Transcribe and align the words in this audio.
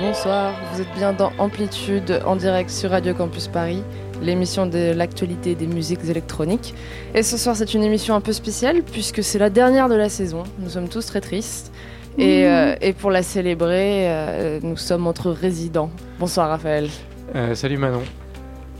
Bonsoir, 0.00 0.54
vous 0.72 0.80
êtes 0.80 0.92
bien 0.94 1.12
dans 1.12 1.32
Amplitude 1.38 2.22
en 2.24 2.36
direct 2.36 2.70
sur 2.70 2.90
Radio 2.90 3.12
Campus 3.14 3.48
Paris, 3.48 3.82
l'émission 4.22 4.66
de 4.66 4.92
l'actualité 4.92 5.54
des 5.54 5.66
musiques 5.66 6.04
électroniques. 6.08 6.74
Et 7.14 7.22
ce 7.22 7.36
soir, 7.36 7.54
c'est 7.54 7.74
une 7.74 7.82
émission 7.82 8.14
un 8.14 8.20
peu 8.20 8.32
spéciale 8.32 8.82
puisque 8.82 9.22
c'est 9.22 9.38
la 9.38 9.50
dernière 9.50 9.88
de 9.88 9.94
la 9.96 10.08
saison. 10.08 10.44
Nous 10.58 10.70
sommes 10.70 10.88
tous 10.88 11.04
très 11.06 11.20
tristes. 11.20 11.70
Et, 12.18 12.44
euh, 12.46 12.74
et 12.80 12.92
pour 12.92 13.10
la 13.10 13.22
célébrer, 13.22 14.08
euh, 14.10 14.58
nous 14.62 14.76
sommes 14.76 15.06
entre 15.06 15.30
résidents. 15.30 15.90
Bonsoir 16.18 16.48
Raphaël. 16.48 16.88
Euh, 17.34 17.54
salut 17.54 17.76
Manon. 17.76 18.02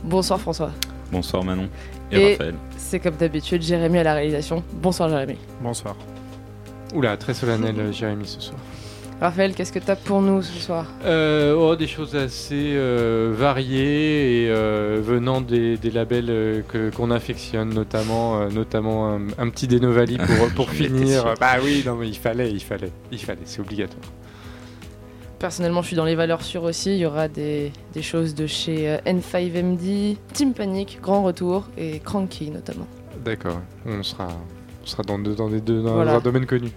Bonsoir 0.03 0.39
François. 0.39 0.71
Bonsoir 1.11 1.43
Manon 1.43 1.69
et, 2.11 2.19
Et- 2.19 2.31
Raphaël. 2.33 2.55
C'est 2.77 2.99
comme 2.99 3.15
d'habitude 3.15 3.61
Jérémy 3.61 3.99
à 3.99 4.03
la 4.03 4.15
réalisation. 4.15 4.63
Bonsoir 4.73 5.07
Jérémy. 5.09 5.37
Bonsoir. 5.61 5.95
Oula, 6.93 7.15
très 7.15 7.33
solennel 7.33 7.93
Jérémy 7.93 8.25
ce 8.25 8.41
soir. 8.41 8.57
Raphaël, 9.21 9.53
qu'est-ce 9.53 9.71
que 9.71 9.77
tu 9.77 9.91
as 9.91 9.95
pour 9.95 10.19
nous 10.23 10.41
ce 10.41 10.59
soir 10.59 10.87
Euh, 11.05 11.53
oh, 11.55 11.75
des 11.75 11.85
choses 11.85 12.15
assez 12.15 12.73
euh, 12.75 13.31
variées 13.37 14.45
et 14.45 14.49
euh, 14.49 14.99
venant 15.03 15.41
des, 15.41 15.77
des 15.77 15.91
labels 15.91 16.25
euh, 16.31 16.61
que- 16.67 16.89
qu'on 16.89 17.11
affectionne, 17.11 17.69
notamment, 17.71 18.41
euh, 18.41 18.49
notamment 18.49 19.09
un, 19.13 19.27
un 19.37 19.49
petit 19.49 19.67
Denovali 19.67 20.17
pour, 20.17 20.47
pour 20.55 20.69
finir. 20.71 21.35
Bah 21.39 21.57
oui, 21.63 21.83
non 21.85 21.95
mais 21.97 22.07
il 22.09 22.17
fallait, 22.17 22.49
il 22.51 22.61
fallait, 22.63 22.91
il 23.11 23.19
fallait, 23.19 23.41
c'est 23.45 23.61
obligatoire. 23.61 24.01
Personnellement, 25.37 25.83
je 25.83 25.87
suis 25.87 25.95
dans 25.95 26.05
les 26.05 26.15
valeurs 26.15 26.41
sûres 26.41 26.63
aussi. 26.63 26.91
Il 26.93 26.99
y 26.99 27.05
aura 27.05 27.27
des, 27.27 27.71
des 27.93 28.01
choses 28.01 28.33
de 28.33 28.47
chez 28.47 28.89
euh, 28.89 28.97
N5MD, 29.05 30.17
Team 30.33 30.53
Panic, 30.53 30.99
Grand 31.01 31.21
Retour 31.23 31.67
et 31.77 31.99
Cranky 31.99 32.49
notamment. 32.49 32.87
D'accord, 33.23 33.59
on 33.85 34.01
sera, 34.01 34.27
on 34.83 34.85
sera 34.87 35.03
dans, 35.03 35.19
dans, 35.19 35.47
des 35.49 35.61
deux, 35.61 35.83
dans 35.83 35.93
Voilà. 35.93 36.15
un 36.15 36.19
domaine 36.21 36.47
connu. 36.47 36.69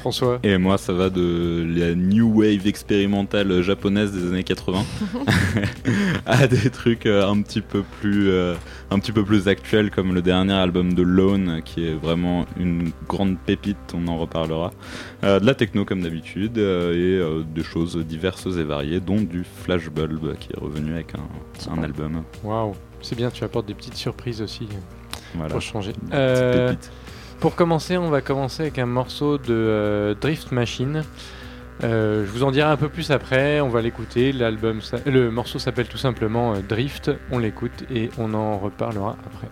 François 0.00 0.38
Et 0.42 0.58
moi, 0.58 0.78
ça 0.78 0.92
va 0.92 1.10
de 1.10 1.66
la 1.76 1.94
new 1.94 2.40
wave 2.40 2.66
expérimentale 2.66 3.62
japonaise 3.62 4.12
des 4.12 4.28
années 4.28 4.44
80 4.44 4.82
à 6.26 6.46
des 6.46 6.70
trucs 6.70 7.06
euh, 7.06 7.28
un 7.28 7.40
petit 7.42 7.60
peu 7.60 7.82
plus, 8.00 8.30
euh, 8.30 8.54
un 8.90 8.98
petit 8.98 9.12
peu 9.12 9.24
plus 9.24 9.48
actuels, 9.48 9.90
comme 9.90 10.14
le 10.14 10.22
dernier 10.22 10.54
album 10.54 10.94
de 10.94 11.02
Lone, 11.02 11.60
qui 11.64 11.86
est 11.86 11.94
vraiment 11.94 12.46
une 12.58 12.90
grande 13.08 13.38
pépite. 13.38 13.76
On 13.94 14.08
en 14.08 14.18
reparlera. 14.18 14.72
Euh, 15.24 15.38
de 15.38 15.46
la 15.46 15.54
techno 15.54 15.84
comme 15.84 16.02
d'habitude 16.02 16.58
et 16.58 17.20
des 17.54 17.62
choses 17.62 17.96
diverses 17.96 18.46
et 18.46 18.64
variées, 18.64 19.00
dont 19.00 19.20
du 19.20 19.44
Flashbulb 19.44 20.36
qui 20.38 20.48
est 20.54 20.58
revenu 20.60 20.94
avec 20.94 21.14
un, 21.14 21.72
un 21.72 21.82
album. 21.82 22.22
Waouh, 22.42 22.74
c'est 23.02 23.16
bien, 23.16 23.30
tu 23.30 23.44
apportes 23.44 23.66
des 23.66 23.74
petites 23.74 23.96
surprises 23.96 24.40
aussi 24.42 24.66
Voilà. 25.34 25.50
pour 25.52 25.60
changer. 25.62 25.92
Euh. 26.12 26.74
Pour 27.40 27.56
commencer, 27.56 27.96
on 27.96 28.10
va 28.10 28.20
commencer 28.20 28.64
avec 28.64 28.78
un 28.78 28.84
morceau 28.84 29.38
de 29.38 29.46
euh, 29.48 30.14
Drift 30.14 30.52
Machine. 30.52 31.04
Euh, 31.82 32.26
je 32.26 32.30
vous 32.30 32.42
en 32.42 32.50
dirai 32.50 32.68
un 32.68 32.76
peu 32.76 32.90
plus 32.90 33.10
après, 33.10 33.62
on 33.62 33.70
va 33.70 33.80
l'écouter. 33.80 34.32
Le 34.32 35.30
morceau 35.30 35.58
s'appelle 35.58 35.88
tout 35.88 35.96
simplement 35.96 36.52
euh, 36.52 36.58
Drift. 36.60 37.10
On 37.30 37.38
l'écoute 37.38 37.84
et 37.90 38.10
on 38.18 38.34
en 38.34 38.58
reparlera 38.58 39.16
après. 39.24 39.48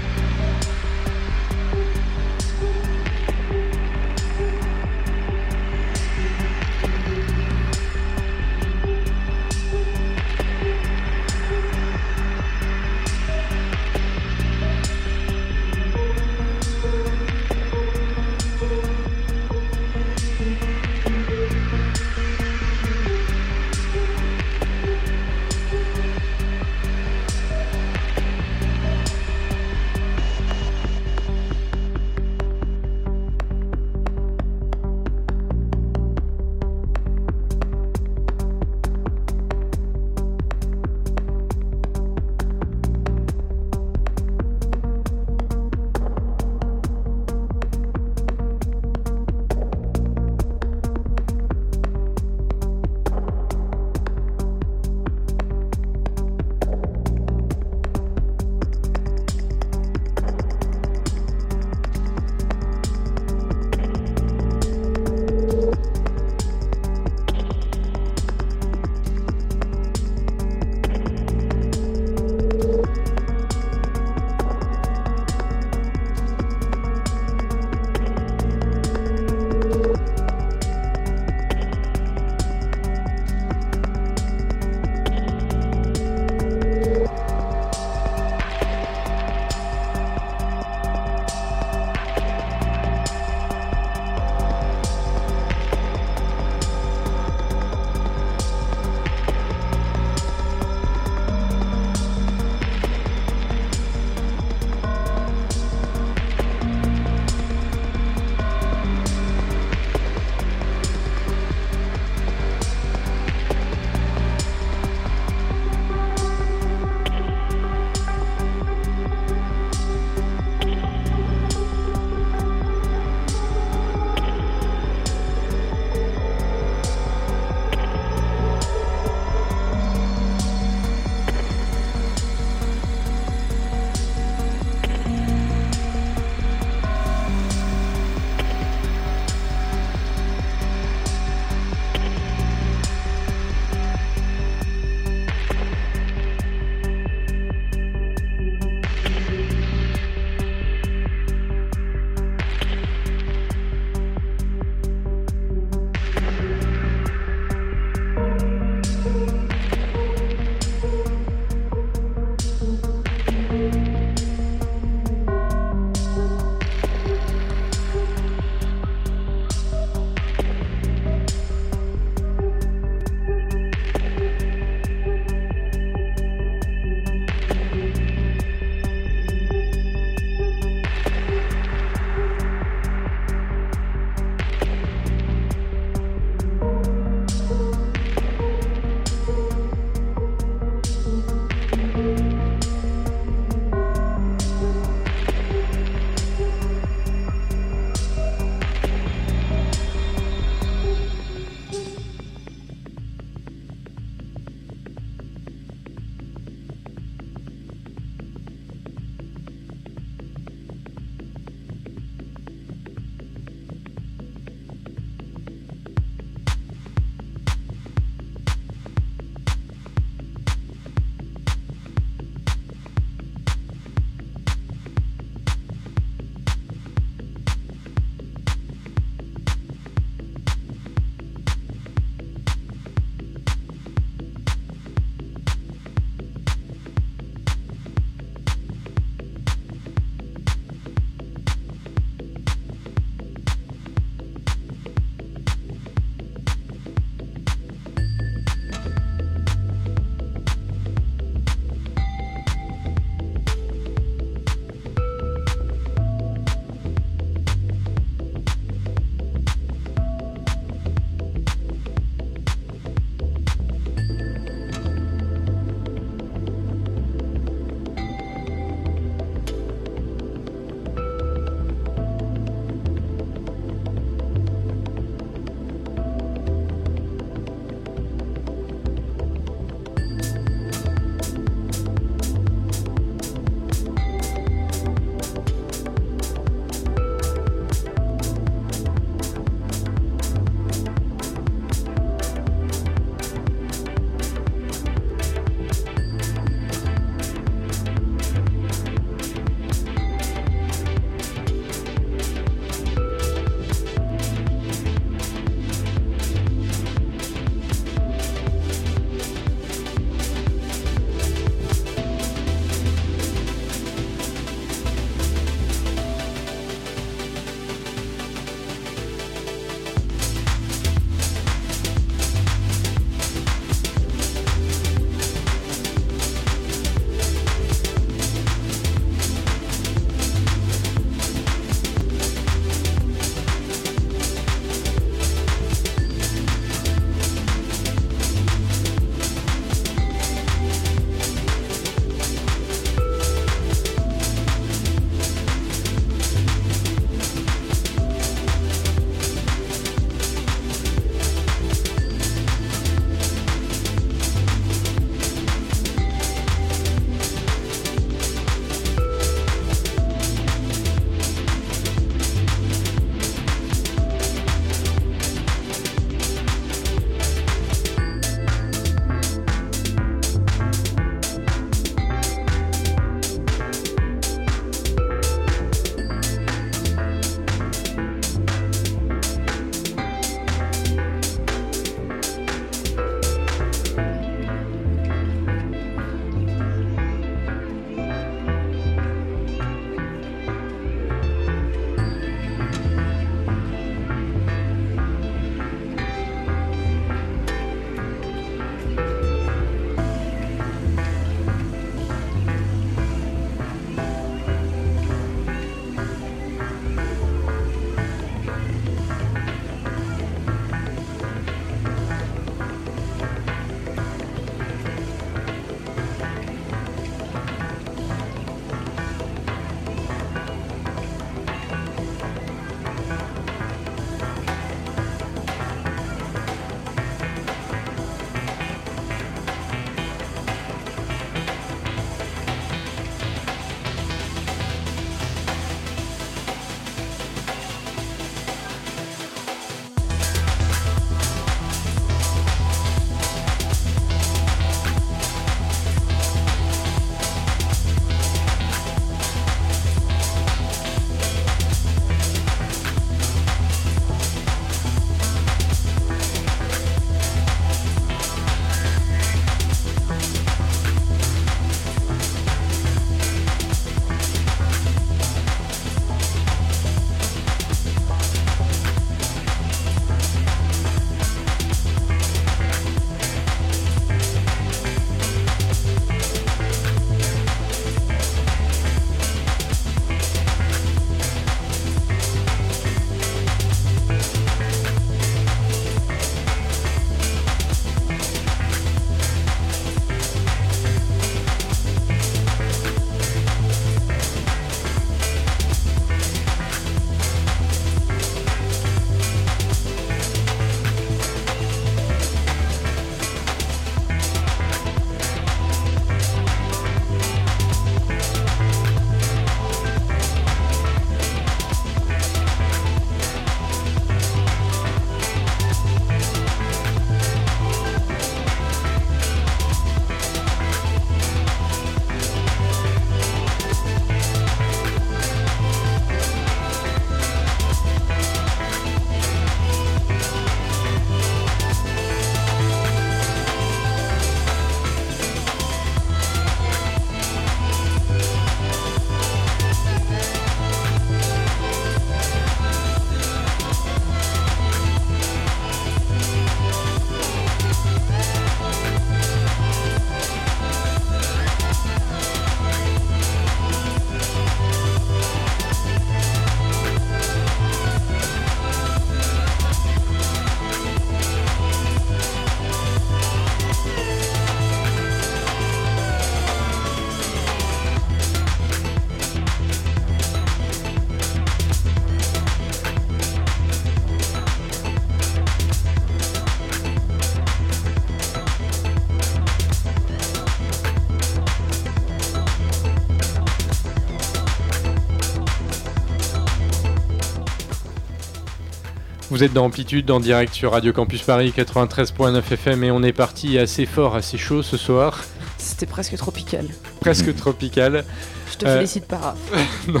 Vous 589.36 589.44
êtes 589.44 589.52
dans 589.52 589.66
Amplitude, 589.66 590.10
en 590.10 590.18
direct 590.18 590.54
sur 590.54 590.72
Radio 590.72 590.94
Campus 590.94 591.20
Paris 591.20 591.52
93.9 591.54 592.38
FM 592.54 592.84
et 592.84 592.90
on 592.90 593.02
est 593.02 593.12
parti 593.12 593.58
assez 593.58 593.84
fort, 593.84 594.14
assez 594.16 594.38
chaud 594.38 594.62
ce 594.62 594.78
soir. 594.78 595.22
C'était 595.58 595.84
presque 595.84 596.16
tropical. 596.16 596.64
Presque 597.00 597.36
tropical. 597.36 598.06
Je 598.50 598.56
te 598.56 598.64
Euh, 598.64 598.76
félicite, 598.76 599.06
Paraf. 599.06 599.36
non. 599.88 600.00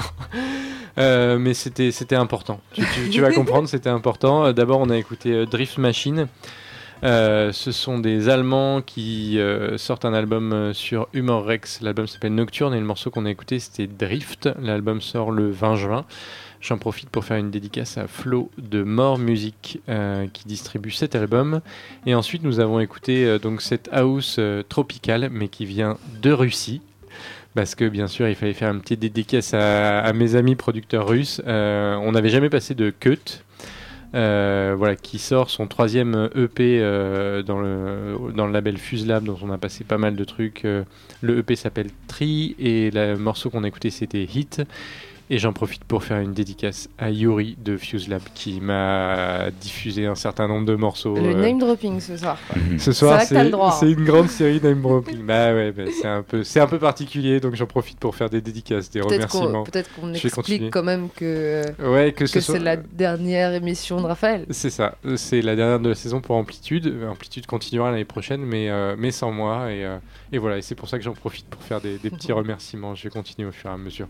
Euh, 0.96 1.36
mais 1.36 1.52
c'était 1.52 1.90
c'était 1.90 2.16
important. 2.16 2.62
Tu, 2.72 2.82
tu- 2.94 3.10
tu 3.10 3.20
vas 3.20 3.30
comprendre, 3.30 3.68
c'était 3.68 3.90
important. 3.90 4.46
Euh, 4.46 4.52
D'abord, 4.54 4.80
on 4.80 4.88
a 4.88 4.96
écouté 4.96 5.32
euh, 5.34 5.44
Drift 5.44 5.76
Machine. 5.76 6.28
Euh, 7.04 7.52
ce 7.52 7.72
sont 7.72 7.98
des 7.98 8.30
Allemands 8.30 8.80
qui 8.80 9.38
euh, 9.38 9.76
sortent 9.76 10.06
un 10.06 10.14
album 10.14 10.54
euh, 10.54 10.72
sur 10.72 11.08
Humor 11.12 11.44
Rex. 11.44 11.82
L'album 11.82 12.06
s'appelle 12.06 12.34
Nocturne 12.34 12.72
et 12.72 12.80
le 12.80 12.86
morceau 12.86 13.10
qu'on 13.10 13.26
a 13.26 13.30
écouté 13.30 13.58
c'était 13.58 13.86
Drift. 13.86 14.48
L'album 14.62 15.02
sort 15.02 15.30
le 15.30 15.50
20 15.50 15.76
juin. 15.76 16.06
J'en 16.66 16.78
profite 16.78 17.10
pour 17.10 17.24
faire 17.24 17.36
une 17.36 17.52
dédicace 17.52 17.96
à 17.96 18.08
Flo 18.08 18.50
de 18.58 18.82
More 18.82 19.18
Music 19.18 19.80
euh, 19.88 20.26
qui 20.32 20.48
distribue 20.48 20.90
cet 20.90 21.14
album. 21.14 21.60
Et 22.06 22.14
ensuite, 22.16 22.42
nous 22.42 22.58
avons 22.58 22.80
écouté 22.80 23.24
euh, 23.24 23.38
donc 23.38 23.62
cette 23.62 23.88
house 23.92 24.34
euh, 24.40 24.64
tropicale, 24.68 25.28
mais 25.30 25.46
qui 25.46 25.64
vient 25.64 25.96
de 26.20 26.32
Russie. 26.32 26.82
Parce 27.54 27.76
que 27.76 27.88
bien 27.88 28.08
sûr, 28.08 28.28
il 28.28 28.34
fallait 28.34 28.52
faire 28.52 28.72
une 28.72 28.80
petite 28.80 28.98
dédicace 28.98 29.54
à, 29.54 30.12
mes 30.12 30.34
amis 30.34 30.56
producteurs 30.56 31.06
russes. 31.06 31.40
On 31.46 32.10
n'avait 32.12 32.30
jamais 32.30 32.50
passé 32.50 32.74
de 32.74 32.90
Cut, 32.90 33.44
euh, 34.14 34.74
voilà, 34.76 34.96
qui 34.96 35.20
sort 35.20 35.50
son 35.50 35.68
troisième 35.68 36.28
EP 36.34 36.80
dans, 37.46 37.60
le, 37.60 38.52
label 38.52 38.76
FuseLab, 38.76 39.24
dont 39.24 39.38
on 39.40 39.52
a 39.52 39.56
passé 39.56 39.84
pas 39.84 39.98
mal 39.98 40.16
de 40.16 40.24
trucs. 40.24 40.66
Le 41.22 41.38
EP 41.38 41.56
s'appelle 41.56 41.90
Tree 42.08 42.56
et 42.58 42.90
le 42.90 43.16
morceau 43.16 43.50
qu'on 43.50 43.62
a 43.62 43.68
écouté 43.68 43.88
c'était 43.88 44.24
Hit. 44.24 44.62
Et 45.28 45.38
j'en 45.38 45.52
profite 45.52 45.82
pour 45.84 46.04
faire 46.04 46.20
une 46.20 46.32
dédicace 46.34 46.88
à 46.98 47.10
Yuri 47.10 47.56
de 47.62 47.76
FuseLab 47.76 48.22
qui 48.34 48.60
m'a 48.60 49.50
diffusé 49.60 50.06
un 50.06 50.14
certain 50.14 50.46
nombre 50.46 50.66
de 50.66 50.76
morceaux. 50.76 51.16
Le 51.16 51.30
euh, 51.30 51.34
name 51.34 51.58
dropping 51.58 51.98
ce 51.98 52.16
soir. 52.16 52.38
ce 52.78 52.92
soir, 52.92 53.20
c'est 53.22 53.36
hein. 53.36 53.70
c'est 53.72 53.90
une 53.90 54.04
grande 54.04 54.28
série 54.28 54.60
name 54.62 54.82
dropping. 54.82 55.26
bah 55.26 55.52
ouais, 55.52 55.72
bah, 55.72 55.82
c'est 56.00 56.06
un 56.06 56.22
peu, 56.22 56.44
c'est 56.44 56.60
un 56.60 56.68
peu 56.68 56.78
particulier, 56.78 57.40
donc 57.40 57.56
j'en 57.56 57.66
profite 57.66 57.98
pour 57.98 58.14
faire 58.14 58.30
des 58.30 58.40
dédicaces, 58.40 58.88
des 58.88 59.00
remerciements. 59.00 59.64
peut-être 59.64 59.90
qu'on 59.94 60.12
vais 60.12 60.30
continuer. 60.30 60.56
explique 60.56 60.70
quand 60.70 60.84
même 60.84 61.08
que, 61.08 61.62
Ouais, 61.82 62.12
que, 62.12 62.26
ce 62.26 62.34
que 62.34 62.40
soit- 62.40 62.54
c'est 62.54 62.60
la 62.60 62.76
dernière 62.76 63.52
émission 63.52 64.00
de 64.00 64.06
Raphaël. 64.06 64.46
C'est 64.50 64.70
ça, 64.70 64.96
euh, 65.04 65.16
c'est 65.16 65.42
la 65.42 65.56
dernière 65.56 65.80
de 65.80 65.88
la 65.88 65.94
saison 65.96 66.20
pour 66.20 66.36
Amplitude. 66.36 66.86
Euh, 66.86 67.08
Amplitude 67.08 67.46
continuera 67.46 67.90
l'année 67.90 68.04
prochaine, 68.04 68.42
mais, 68.42 68.70
euh, 68.70 68.94
mais 68.96 69.10
sans 69.10 69.32
moi. 69.32 69.72
Et, 69.72 69.84
euh, 69.84 69.98
et 70.32 70.38
voilà, 70.38 70.58
et 70.58 70.62
c'est 70.62 70.74
pour 70.76 70.88
ça 70.88 70.98
que 70.98 71.04
j'en 71.04 71.14
profite 71.14 71.46
pour 71.46 71.62
faire 71.62 71.80
des, 71.80 71.98
des 71.98 72.10
petits 72.10 72.32
remerciements. 72.32 72.94
Je 72.94 73.04
vais 73.04 73.10
continuer 73.10 73.48
au 73.48 73.52
fur 73.52 73.70
et 73.70 73.72
à 73.72 73.76
mesure. 73.76 74.06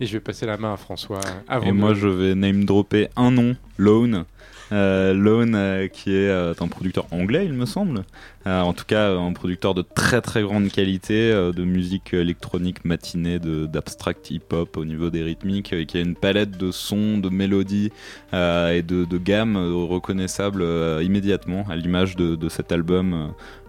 Et 0.00 0.06
je 0.06 0.12
vais 0.12 0.20
passer 0.20 0.46
la 0.46 0.56
main 0.56 0.72
à 0.74 0.76
François 0.76 1.20
avant 1.48 1.66
Et 1.66 1.70
de- 1.70 1.74
moi, 1.76 1.94
je 1.94 2.08
vais 2.08 2.34
name 2.34 2.64
dropper 2.64 3.08
un 3.16 3.30
nom, 3.30 3.56
Lone. 3.78 4.24
Euh, 4.72 5.12
Lone, 5.12 5.54
euh, 5.54 5.88
qui 5.88 6.10
est 6.14 6.28
euh, 6.28 6.54
un 6.58 6.68
producteur 6.68 7.06
anglais, 7.12 7.44
il 7.44 7.52
me 7.52 7.66
semble. 7.66 8.02
Euh, 8.46 8.60
en 8.60 8.72
tout 8.74 8.84
cas, 8.86 9.10
un 9.12 9.32
producteur 9.32 9.74
de 9.74 9.82
très 9.82 10.20
très 10.20 10.42
grande 10.42 10.68
qualité, 10.68 11.30
euh, 11.32 11.52
de 11.52 11.64
musique 11.64 12.12
électronique 12.12 12.84
matinée, 12.84 13.38
de- 13.38 13.64
d'abstract 13.66 14.30
hip-hop 14.30 14.76
au 14.76 14.84
niveau 14.84 15.08
des 15.10 15.22
rythmiques, 15.22 15.72
et 15.72 15.86
qui 15.86 15.96
a 15.96 16.00
une 16.00 16.14
palette 16.14 16.58
de 16.58 16.70
sons, 16.70 17.18
de 17.18 17.30
mélodies 17.30 17.90
euh, 18.34 18.72
et 18.72 18.82
de, 18.82 19.04
de 19.06 19.18
gammes 19.18 19.56
euh, 19.56 19.72
reconnaissables 19.88 20.62
euh, 20.62 21.02
immédiatement, 21.02 21.64
à 21.70 21.76
l'image 21.76 22.16
de, 22.16 22.34
de 22.34 22.48
cet 22.50 22.70
album 22.70 23.14
euh, 23.14 23.26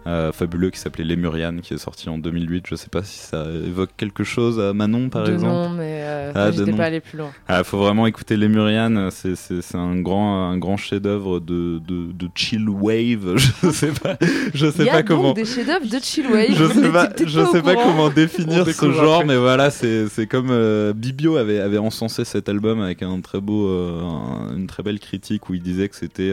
euh, 0.08 0.30
fabuleux 0.30 0.70
qui 0.70 0.78
s'appelait 0.78 1.02
Lemurian, 1.04 1.56
qui 1.60 1.74
est 1.74 1.78
sorti 1.78 2.08
en 2.08 2.16
2008. 2.18 2.66
Je 2.68 2.76
sais 2.76 2.88
pas 2.90 3.02
si 3.02 3.18
ça 3.18 3.44
évoque 3.66 3.90
quelque 3.96 4.22
chose 4.22 4.60
à 4.60 4.72
Manon, 4.72 5.08
par 5.08 5.24
de 5.24 5.32
exemple. 5.32 5.52
nom, 5.52 5.68
mais 5.70 6.00
euh, 6.04 6.32
Ah, 6.32 6.50
de 6.52 6.64
pas 6.76 6.84
allé 6.84 7.00
plus 7.00 7.18
loin. 7.18 7.30
Ah, 7.48 7.64
faut 7.64 7.78
vraiment 7.78 8.06
écouter 8.06 8.36
Lemurian, 8.36 9.08
c'est 9.10 9.34
c'est 9.34 9.62
c'est 9.62 9.76
un 9.76 9.96
grand 10.00 10.48
un 10.48 10.58
grand 10.58 10.76
chef-d'œuvre 10.76 11.40
de, 11.40 11.80
de 11.88 12.12
de 12.12 12.28
chill 12.36 12.68
wave. 12.68 13.36
Je 13.62 13.70
sais 13.70 13.90
pas, 13.90 14.16
je 14.54 14.65
Il 14.68 14.72
sais 14.72 14.84
y 14.84 14.88
a 14.88 14.92
pas 14.92 15.02
donc 15.02 15.08
comment. 15.08 15.32
des 15.32 15.44
chefs-d'œuvre 15.44 15.86
de 15.86 15.98
chill 16.02 16.26
wave. 16.26 16.46
Je 16.54 16.64
sais 16.64 16.92
pas, 16.92 17.08
je 17.24 17.44
sais 17.46 17.62
comment 17.74 18.04
On 18.06 18.10
définir 18.10 18.66
ce 18.66 18.92
genre, 18.92 19.24
mais 19.24 19.36
voilà, 19.36 19.70
c'est 19.70 20.26
comme 20.28 20.48
euh, 20.50 20.92
Bibio 20.92 21.36
avait 21.36 21.60
avait 21.60 21.78
encensé 21.78 22.24
cet 22.24 22.48
album 22.48 22.80
avec 22.80 23.02
un 23.02 23.20
très 23.20 23.40
beau, 23.40 23.66
euh, 23.68 24.00
un- 24.02 24.56
une 24.56 24.66
très 24.66 24.82
belle 24.82 24.98
critique 25.00 25.48
où 25.50 25.54
il 25.54 25.62
disait 25.62 25.88
que 25.88 25.96
c'était 25.96 26.32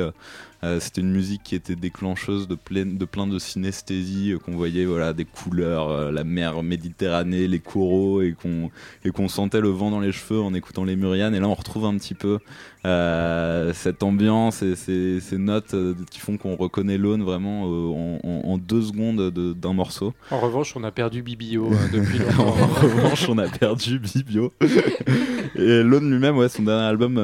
euh, 0.63 0.79
c'était 0.79 1.01
une 1.01 1.12
musique 1.12 1.43
qui 1.43 1.55
était 1.55 1.75
déclencheuse 1.75 2.48
de 2.48 2.55
plein 2.55 2.86
de 2.86 3.05
plein 3.05 3.27
de 3.27 3.38
synesthésie, 3.38 4.32
euh, 4.32 4.38
qu'on 4.39 4.53
voyait 4.55 4.86
voilà 4.86 5.13
des 5.13 5.25
couleurs, 5.25 5.89
euh, 5.89 6.12
la 6.12 6.24
mer 6.24 6.63
Méditerranée, 6.63 7.48
les 7.48 7.60
coraux 7.60 8.22
et 8.22 8.34
qu'on 8.34 8.70
et 9.03 9.12
qu'on 9.12 9.27
sentait 9.27 9.62
le 9.62 9.70
vent 9.70 9.91
dans 9.91 10.00
les 10.00 10.12
cheveux 10.12 10.39
en 10.41 10.53
écoutant 10.53 10.84
les 10.86 10.96
Murianes. 10.96 11.36
Et 11.36 11.39
là, 11.39 11.48
on 11.48 11.53
retrouve 11.53 11.86
un 11.86 11.98
petit 11.98 12.13
peu 12.15 12.39
cette 13.73 14.04
ambiance 14.04 14.62
et 14.62 14.76
ces, 14.76 15.19
ces 15.21 15.38
notes 15.38 15.73
qui 16.12 16.19
font 16.19 16.36
qu'on 16.38 16.56
reconnaît 16.58 16.97
l'aune 16.97 17.23
vraiment 17.23 17.63
en, 17.63 18.19
en- 18.23 18.41
en 18.52 18.58
deux 18.58 18.82
secondes 18.82 19.32
de- 19.32 19.54
d'un 19.54 19.71
morceau. 19.73 20.13
En 20.32 20.39
revanche, 20.41 20.73
on 20.76 20.84
a 20.84 20.91
perdu 20.91 21.21
Bibio 21.23 21.69
depuis 21.93 22.19
en 22.39 22.52
revanche, 22.52 23.28
on 23.30 23.38
a 23.38 23.47
perdu 23.47 23.99
Bibio. 23.99 24.52
et 25.56 25.82
l'aune 25.84 26.12
lui-même, 26.12 26.38
ouais, 26.38 26.49
son 26.49 26.63
dernier 26.63 26.84
album, 26.86 27.15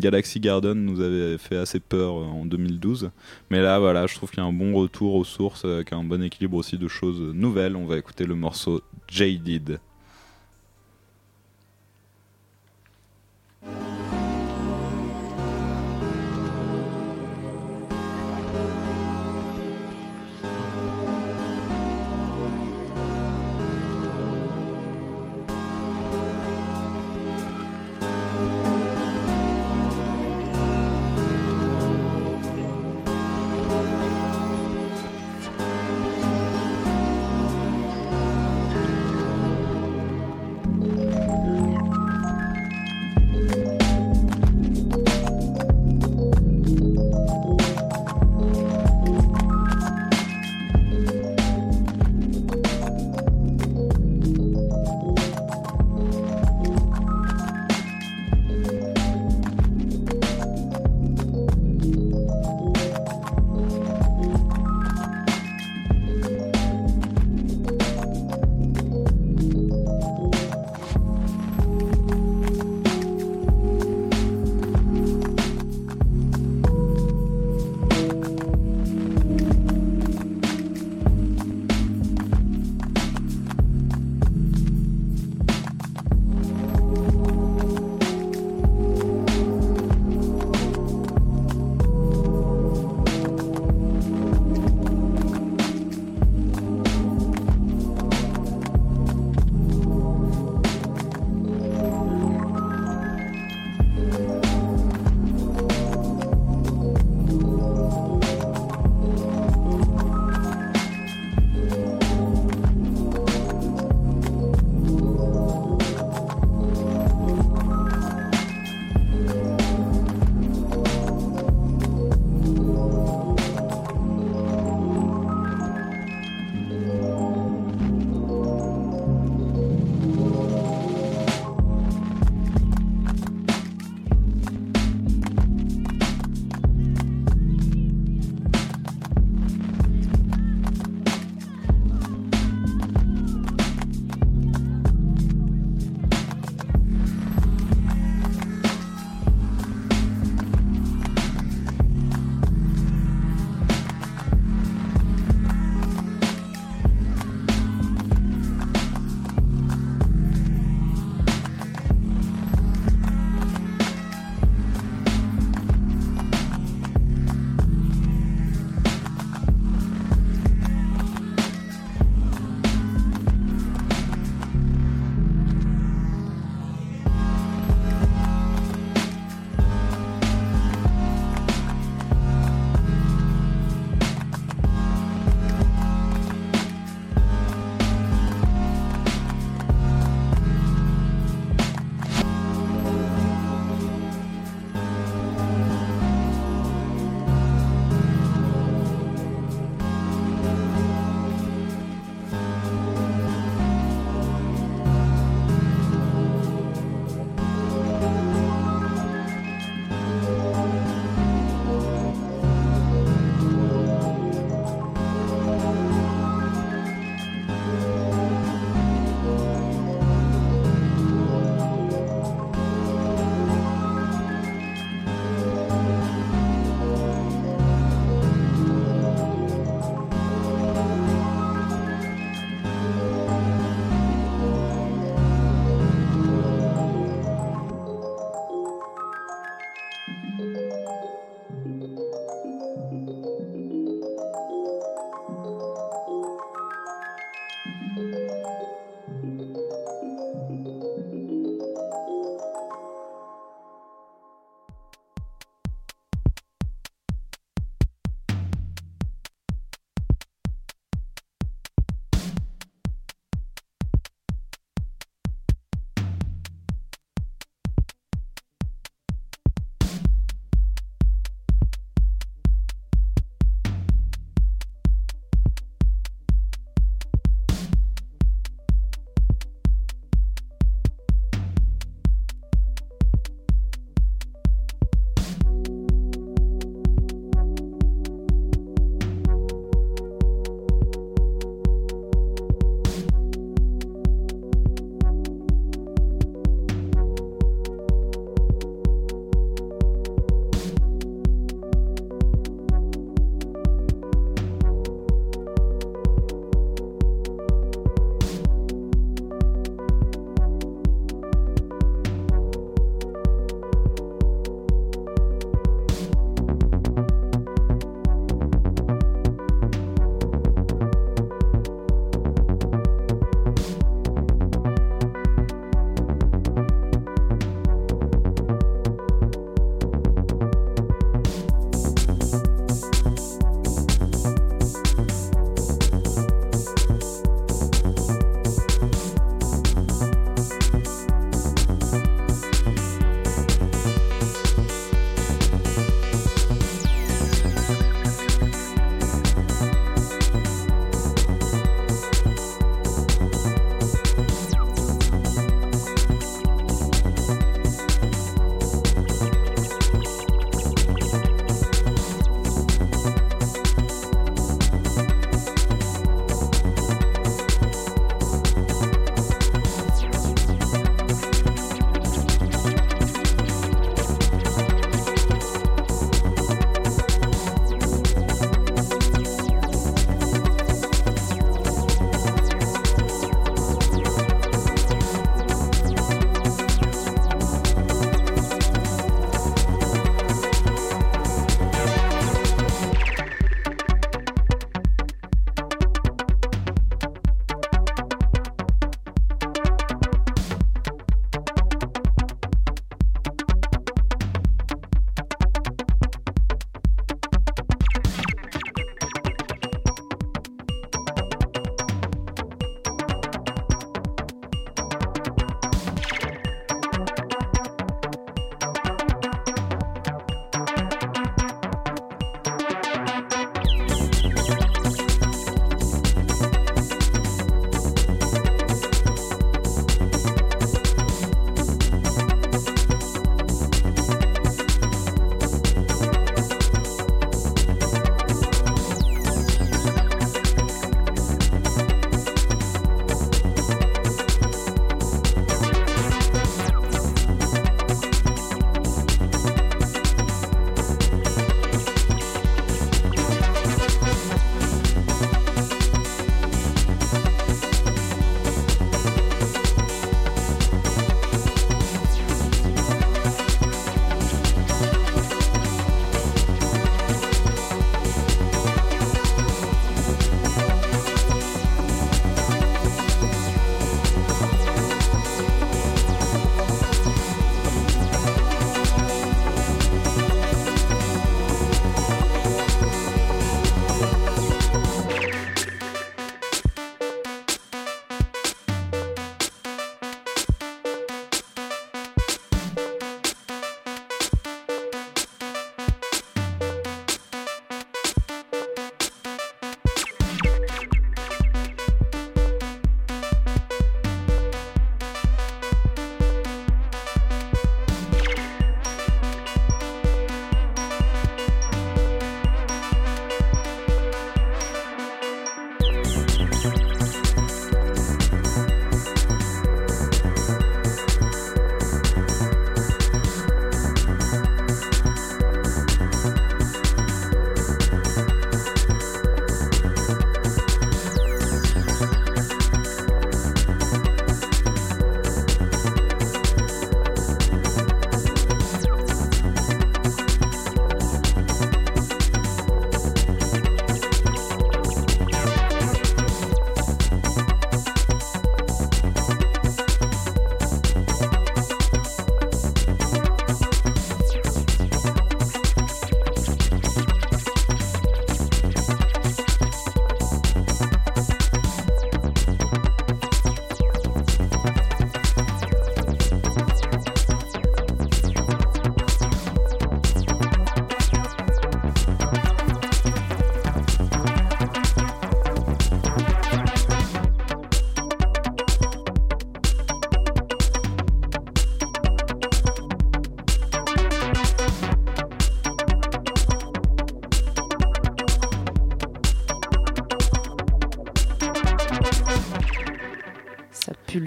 Galaxy 0.00 0.40
Garden, 0.40 0.74
nous 0.74 1.00
avait 1.00 1.38
fait 1.38 1.56
assez 1.56 1.80
peur 1.80 2.14
en 2.28 2.44
2012. 2.44 3.10
Mais 3.50 3.60
là, 3.60 3.78
voilà, 3.78 4.06
je 4.06 4.14
trouve 4.14 4.30
qu'il 4.30 4.42
y 4.42 4.46
a 4.46 4.48
un 4.48 4.52
bon 4.52 4.74
retour 4.74 5.14
aux 5.14 5.24
sources, 5.24 5.64
avec 5.64 5.92
un 5.92 6.04
bon 6.04 6.22
équilibre 6.22 6.56
aussi 6.56 6.78
de 6.78 6.88
choses 6.88 7.20
nouvelles. 7.34 7.76
On 7.76 7.86
va 7.86 7.98
écouter 7.98 8.24
le 8.24 8.34
morceau. 8.34 8.82
Jaded 9.08 9.80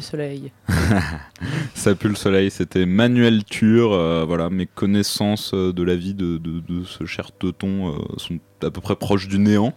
le 0.02 0.06
soleil. 0.06 0.52
Ça 1.76 1.96
pue 1.96 2.10
le 2.10 2.16
soleil, 2.16 2.52
c'était 2.52 2.86
Manuel 2.86 3.44
Tur. 3.44 3.94
euh, 3.94 4.26
voilà, 4.28 4.50
mes 4.50 4.66
connaissances 4.66 5.52
euh, 5.54 5.72
de 5.74 5.84
la 5.84 5.96
vie 5.96 6.14
de, 6.14 6.38
de- 6.38 6.60
de 6.60 6.84
ce 6.84 7.06
cher 7.06 7.32
teuton 7.32 7.90
euh, 7.94 7.98
sont 8.18 8.40
à 8.64 8.70
peu 8.72 8.82
près 8.82 8.96
proches 8.96 9.28
du 9.28 9.40
néant. 9.40 9.74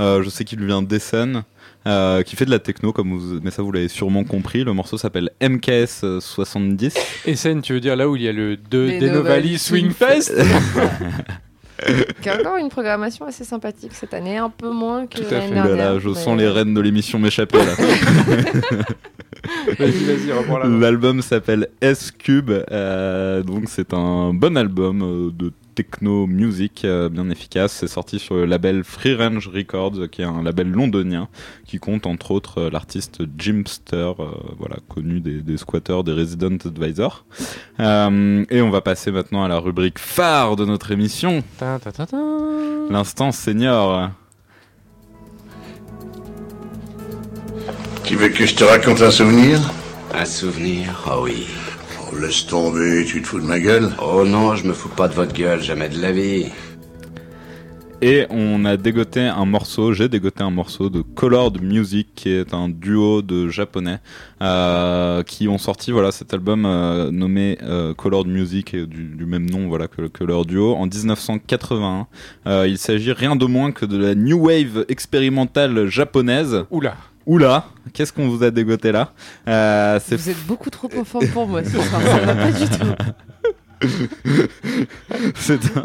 Euh, 0.00 0.22
je 0.22 0.28
sais 0.30 0.44
qu'il 0.44 0.64
vient 0.64 0.82
d'Essen, 0.82 1.42
euh, 1.86 2.22
qui 2.22 2.36
fait 2.36 2.44
de 2.44 2.50
la 2.50 2.58
techno, 2.58 2.92
comme 2.92 3.16
vous, 3.16 3.40
mais 3.42 3.50
ça 3.50 3.62
vous 3.62 3.72
l'avez 3.72 3.88
sûrement 3.88 4.24
compris. 4.24 4.62
Le 4.64 4.72
morceau 4.72 4.98
s'appelle 4.98 5.30
MKS 5.42 6.18
70. 6.20 6.94
Essen, 7.26 7.62
tu 7.62 7.72
veux 7.72 7.80
dire 7.80 7.96
là 7.96 8.08
où 8.08 8.16
il 8.16 8.22
y 8.22 8.28
a 8.28 8.32
le 8.32 8.56
de 8.56 8.98
Denovali 9.00 9.12
Novali 9.12 9.58
Swing 9.58 9.90
Fest 9.90 10.34
Qui 12.22 12.28
a 12.28 12.40
encore 12.40 12.56
une 12.56 12.70
programmation 12.70 13.24
assez 13.24 13.44
sympathique 13.44 13.92
cette 13.94 14.12
année, 14.12 14.36
un 14.36 14.50
peu 14.50 14.72
moins 14.72 15.06
que 15.06 15.18
Tout 15.18 15.26
à 15.32 15.38
l'année 15.38 15.46
fait. 15.46 15.52
Ouh 15.52 15.54
là 15.54 15.62
dernière. 15.68 15.92
là, 15.94 15.98
je 16.00 16.08
mais- 16.08 16.14
sens 16.16 16.36
les 16.36 16.48
rênes 16.48 16.74
de 16.74 16.80
l'émission 16.80 17.20
m'échapper 17.20 17.58
là. 17.58 17.74
Vas-y, 19.78 20.04
vas-y. 20.04 20.80
L'album 20.80 21.22
s'appelle 21.22 21.68
S-Cube, 21.80 22.50
euh, 22.70 23.42
donc 23.42 23.64
c'est 23.68 23.92
un 23.94 24.32
bon 24.34 24.56
album 24.56 25.02
euh, 25.02 25.30
de 25.30 25.52
techno 25.78 26.26
music 26.26 26.82
euh, 26.84 27.08
bien 27.08 27.30
efficace. 27.30 27.72
C'est 27.72 27.86
sorti 27.86 28.18
sur 28.18 28.34
le 28.34 28.46
label 28.46 28.82
Free 28.82 29.14
Range 29.14 29.46
Records, 29.46 30.10
qui 30.10 30.22
est 30.22 30.24
un 30.24 30.42
label 30.42 30.72
londonien 30.72 31.28
qui 31.66 31.78
compte 31.78 32.04
entre 32.06 32.32
autres 32.32 32.62
euh, 32.62 32.70
l'artiste 32.70 33.22
Jimster, 33.38 34.12
euh, 34.18 34.24
voilà 34.58 34.76
connu 34.88 35.20
des, 35.20 35.40
des 35.40 35.56
squatters, 35.56 36.02
des 36.02 36.12
resident 36.12 36.56
advisors. 36.64 37.24
Et 37.78 38.60
on 38.60 38.70
va 38.70 38.80
passer 38.80 39.12
maintenant 39.12 39.44
à 39.44 39.48
la 39.48 39.58
rubrique 39.60 40.00
phare 40.00 40.56
de 40.56 40.64
notre 40.64 40.90
émission, 40.90 41.44
Ta, 41.58 41.78
ta, 41.78 41.92
ta, 41.92 42.06
ta. 42.06 42.16
l'instant 42.90 43.30
senior. 43.30 44.10
Tu 48.08 48.16
veux 48.16 48.30
que 48.30 48.46
je 48.46 48.54
te 48.54 48.64
raconte 48.64 49.02
un 49.02 49.10
souvenir? 49.10 49.60
Un 50.14 50.24
souvenir 50.24 51.04
Oh 51.06 51.24
oui. 51.24 51.46
Oh, 52.00 52.16
laisse 52.16 52.46
tomber, 52.46 53.04
tu 53.04 53.20
te 53.20 53.26
fous 53.28 53.38
de 53.38 53.44
ma 53.44 53.60
gueule 53.60 53.90
Oh 54.02 54.24
non, 54.24 54.56
je 54.56 54.66
me 54.66 54.72
fous 54.72 54.88
pas 54.88 55.08
de 55.08 55.12
votre 55.12 55.34
gueule, 55.34 55.60
jamais 55.62 55.90
de 55.90 56.00
la 56.00 56.10
vie. 56.10 56.46
Et 58.00 58.24
on 58.30 58.64
a 58.64 58.78
dégoté 58.78 59.20
un 59.20 59.44
morceau, 59.44 59.92
j'ai 59.92 60.08
dégoté 60.08 60.42
un 60.42 60.50
morceau 60.50 60.88
de 60.88 61.02
Colored 61.02 61.60
Music, 61.60 62.08
qui 62.14 62.30
est 62.30 62.54
un 62.54 62.70
duo 62.70 63.20
de 63.20 63.48
japonais 63.48 63.98
euh, 64.40 65.22
qui 65.22 65.46
ont 65.46 65.58
sorti 65.58 65.92
voilà 65.92 66.10
cet 66.10 66.32
album 66.32 66.64
euh, 66.64 67.10
nommé 67.10 67.58
euh, 67.62 67.92
Colored 67.92 68.26
Music 68.26 68.72
et 68.72 68.86
du, 68.86 69.04
du 69.04 69.26
même 69.26 69.50
nom 69.50 69.68
voilà 69.68 69.86
que, 69.86 70.08
que 70.08 70.24
leur 70.24 70.46
duo 70.46 70.76
en 70.76 70.86
1981. 70.86 72.06
Euh, 72.46 72.66
il 72.66 72.78
s'agit 72.78 73.12
rien 73.12 73.36
de 73.36 73.44
moins 73.44 73.70
que 73.70 73.84
de 73.84 73.98
la 73.98 74.14
new 74.14 74.46
wave 74.46 74.86
expérimentale 74.88 75.88
japonaise. 75.88 76.64
Oula. 76.70 76.96
Oula, 77.28 77.66
qu'est-ce 77.92 78.10
qu'on 78.10 78.26
vous 78.26 78.42
a 78.42 78.50
dégoté 78.50 78.90
là 78.90 79.12
euh, 79.46 80.00
Vous 80.10 80.30
êtes 80.30 80.46
beaucoup 80.46 80.70
trop 80.70 80.88
en 80.98 81.04
forme 81.04 81.28
pour 81.28 81.46
moi 81.46 81.62
ce 81.62 81.70
soir, 81.72 82.00
ça 82.00 82.18
va 82.20 82.34
pas 82.34 82.52
du 82.52 82.66
tout. 82.66 82.86
c'est 85.34 85.76
un, 85.76 85.82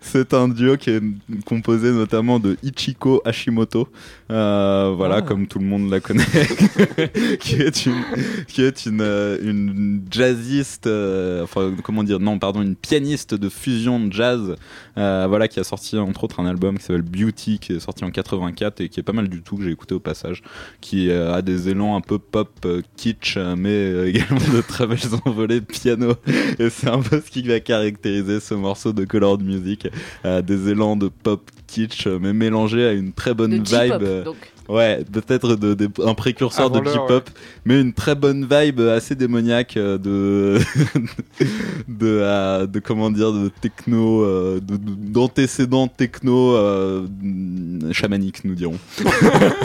c'est 0.00 0.34
un 0.34 0.48
duo 0.48 0.76
qui 0.76 0.90
est 0.90 1.00
composé 1.46 1.92
notamment 1.92 2.40
de 2.40 2.56
Ichiko 2.64 3.22
Hashimoto, 3.24 3.88
euh, 4.30 4.92
voilà, 4.96 5.16
Ah. 5.16 5.22
comme 5.22 5.46
tout 5.46 5.58
le 5.58 5.64
monde 5.64 5.90
la 5.90 6.00
connaît, 6.00 6.24
qui 7.40 7.56
est 7.56 7.86
une, 7.86 8.02
qui 8.46 8.62
est 8.62 8.86
une, 8.86 9.02
une 9.42 10.02
jazziste, 10.10 10.86
euh, 10.86 11.42
enfin, 11.42 11.74
comment 11.82 12.04
dire, 12.04 12.20
non, 12.20 12.38
pardon, 12.38 12.62
une 12.62 12.76
pianiste 12.76 13.34
de 13.34 13.48
fusion 13.48 14.08
jazz, 14.10 14.54
euh, 14.98 15.26
voilà, 15.28 15.48
qui 15.48 15.58
a 15.60 15.64
sorti 15.64 15.98
entre 15.98 16.24
autres 16.24 16.40
un 16.40 16.46
album 16.46 16.78
qui 16.78 16.84
s'appelle 16.84 17.02
Beauty, 17.02 17.58
qui 17.58 17.72
est 17.72 17.80
sorti 17.80 18.04
en 18.04 18.10
84 18.10 18.80
et 18.80 18.88
qui 18.88 19.00
est 19.00 19.02
pas 19.02 19.12
mal 19.12 19.28
du 19.28 19.42
tout, 19.42 19.56
que 19.56 19.64
j'ai 19.64 19.70
écouté 19.70 19.94
au 19.94 20.00
passage, 20.00 20.42
qui 20.80 21.10
euh, 21.10 21.34
a 21.34 21.42
des 21.42 21.68
élans 21.68 21.96
un 21.96 22.00
peu 22.00 22.18
pop 22.18 22.50
euh, 22.64 22.82
kitsch, 22.96 23.36
mais 23.36 24.08
également 24.08 24.38
de 24.54 24.60
très 24.60 24.86
belles 24.86 24.98
envolées 25.24 25.60
de 25.60 25.66
piano. 25.66 26.14
Et 26.58 26.70
c'est 26.70 26.88
un 26.88 27.00
peu 27.00 27.20
ce 27.24 27.30
qui 27.30 27.42
va 27.42 27.60
caractériser 27.60 28.40
ce 28.40 28.54
morceau 28.54 28.92
de 28.92 29.04
Colored 29.04 29.42
Music. 29.42 29.88
Euh, 30.24 30.42
des 30.42 30.68
élans 30.70 30.96
de 30.96 31.08
pop 31.08 31.50
kitsch, 31.70 32.06
euh, 32.06 32.18
mais 32.20 32.32
mélangés 32.32 32.84
à 32.86 32.92
une 32.92 33.12
très 33.12 33.34
bonne 33.34 33.50
De 33.50 33.56
vibe. 33.56 34.02
Euh, 34.02 34.24
donc. 34.24 34.36
Ouais, 34.68 35.04
peut-être 35.12 35.56
de, 35.56 35.74
de- 35.74 35.90
un 36.06 36.14
précurseur 36.14 36.66
Avant 36.66 36.78
de 36.80 36.88
J-pop, 36.88 37.28
mais 37.64 37.80
une 37.80 37.92
très 37.92 38.14
bonne 38.14 38.46
vibe 38.48 38.80
assez 38.80 39.16
démoniaque 39.16 39.76
euh, 39.76 39.98
de 39.98 40.58
de, 41.88 42.66
de 42.66 42.78
comment 42.78 43.10
dire 43.10 43.32
de 43.32 43.50
techno, 43.60 44.22
euh, 44.22 44.60
de- 44.60 44.76
de- 44.76 45.10
d'antécédents 45.12 45.88
techno 45.88 46.54
euh, 46.54 47.04
chamaniques, 47.90 48.44
nous 48.44 48.54
dirons. 48.54 48.78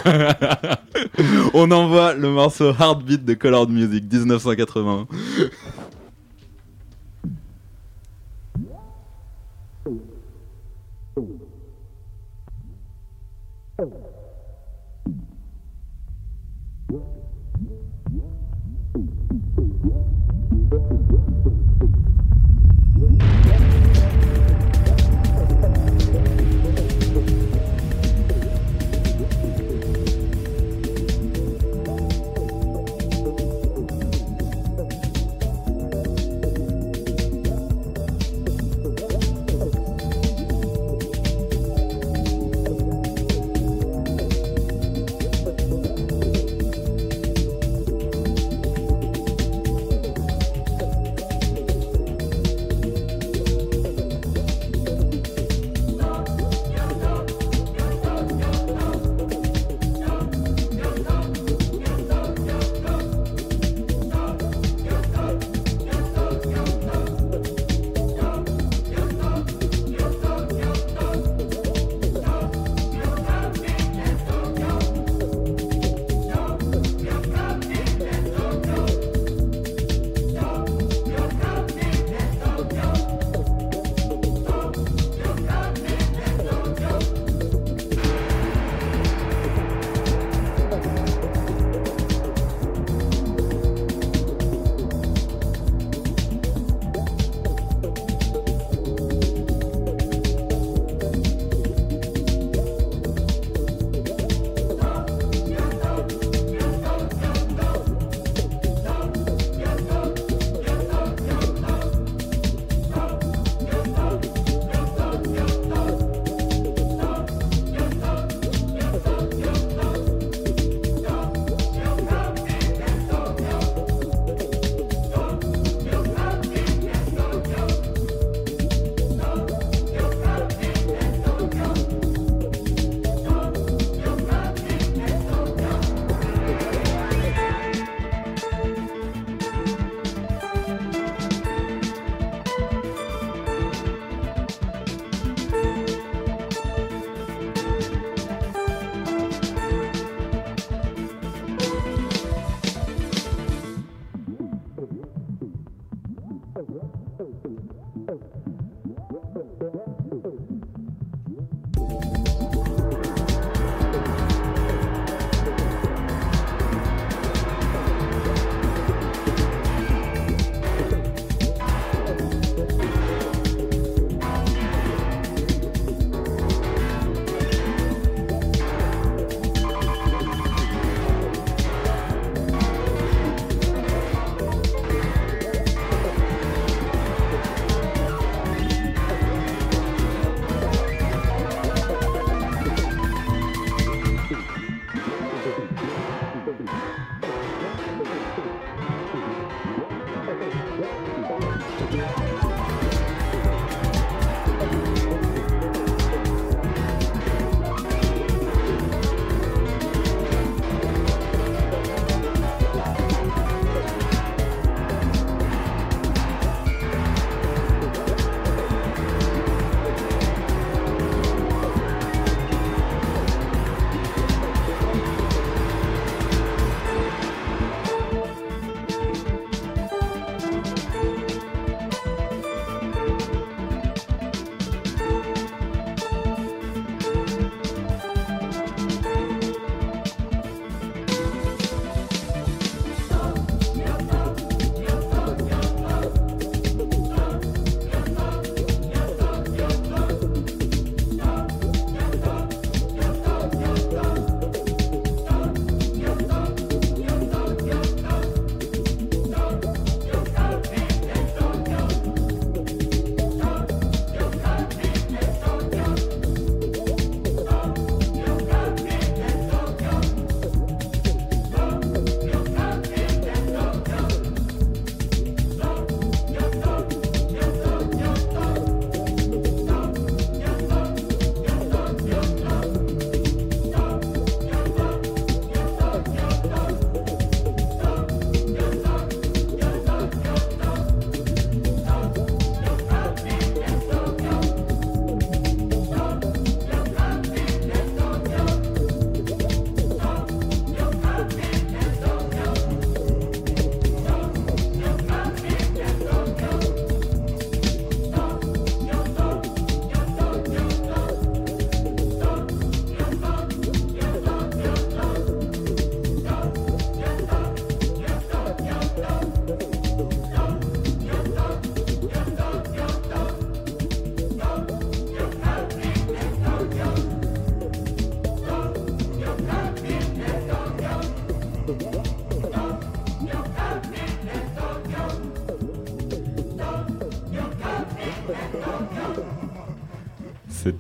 On 1.54 1.70
envoie 1.72 2.14
le 2.14 2.30
morceau 2.30 2.72
Heartbeat 2.74 3.24
de 3.26 3.34
Colored 3.36 3.70
Music 3.70 4.04
1980. 4.12 5.08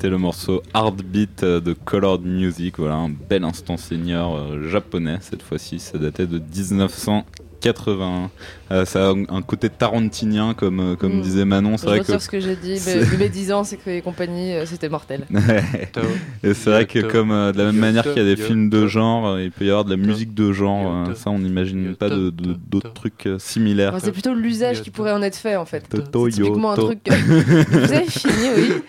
C'était 0.05 0.11
le 0.13 0.19
morceau 0.19 0.61
Heartbeat 0.75 1.43
de 1.43 1.73
Colored 1.73 2.21
Music. 2.23 2.75
Voilà, 2.77 2.93
un 2.93 3.09
bel 3.09 3.43
instant 3.43 3.75
senior 3.75 4.35
euh, 4.37 4.69
japonais. 4.69 5.17
Cette 5.21 5.41
fois-ci, 5.41 5.79
ça 5.79 5.97
datait 5.97 6.27
de 6.27 6.37
1981. 6.37 8.29
Euh, 8.71 8.85
ça 8.85 9.09
a 9.09 9.13
un 9.13 9.41
côté 9.41 9.67
tarantinien, 9.71 10.53
comme, 10.53 10.79
euh, 10.79 10.95
comme 10.95 11.17
Mm. 11.17 11.21
disait 11.21 11.45
Manon. 11.45 11.77
C'est 11.77 11.85
Je 11.87 11.89
vrai 11.89 11.99
que. 12.01 12.19
ce 12.19 12.29
que 12.29 12.39
j'ai 12.39 12.55
dit, 12.55 12.79
mais 12.85 13.03
de 13.03 13.17
mes 13.17 13.29
10 13.29 13.51
ans, 13.51 13.63
c'est 13.63 13.77
que 13.77 13.89
les 13.89 14.03
compagnies, 14.03 14.53
euh, 14.53 14.67
c'était 14.67 14.89
mortel. 14.89 15.25
Et 16.43 16.53
c'est 16.53 16.69
vrai 16.69 16.85
que 16.85 16.99
comme 16.99 17.31
euh, 17.31 17.51
de 17.51 17.57
la 17.57 17.63
même 17.65 17.77
manière 17.77 18.03
qu'il 18.03 18.17
y 18.17 18.19
a 18.19 18.35
des 18.35 18.35
films 18.39 18.69
de 18.69 18.85
genre, 18.85 19.39
il 19.39 19.49
peut 19.49 19.65
y 19.65 19.69
avoir 19.71 19.85
de 19.85 19.89
la 19.89 19.97
musique 19.97 20.35
de 20.35 20.51
genre. 20.53 21.07
euh, 21.09 21.15
ça, 21.15 21.31
on 21.31 21.39
n'imagine 21.39 21.95
pas 21.95 22.09
de- 22.11 22.29
de- 22.29 22.53
d'autres 22.69 22.93
trucs 22.93 23.25
euh, 23.25 23.39
similaires. 23.39 23.95
Enfin, 23.95 24.05
c'est 24.05 24.11
plutôt 24.11 24.35
l'usage 24.35 24.83
qui 24.83 24.91
pourrait 24.91 25.13
en 25.13 25.23
être 25.23 25.35
fait, 25.37 25.55
en 25.55 25.65
fait. 25.65 25.83
C'est 25.91 26.11
typiquement 26.11 26.73
un 26.73 26.75
truc. 26.75 26.99
Vous 27.09 27.91
avez 27.91 28.05
fini, 28.05 28.33
oui. 28.55 28.69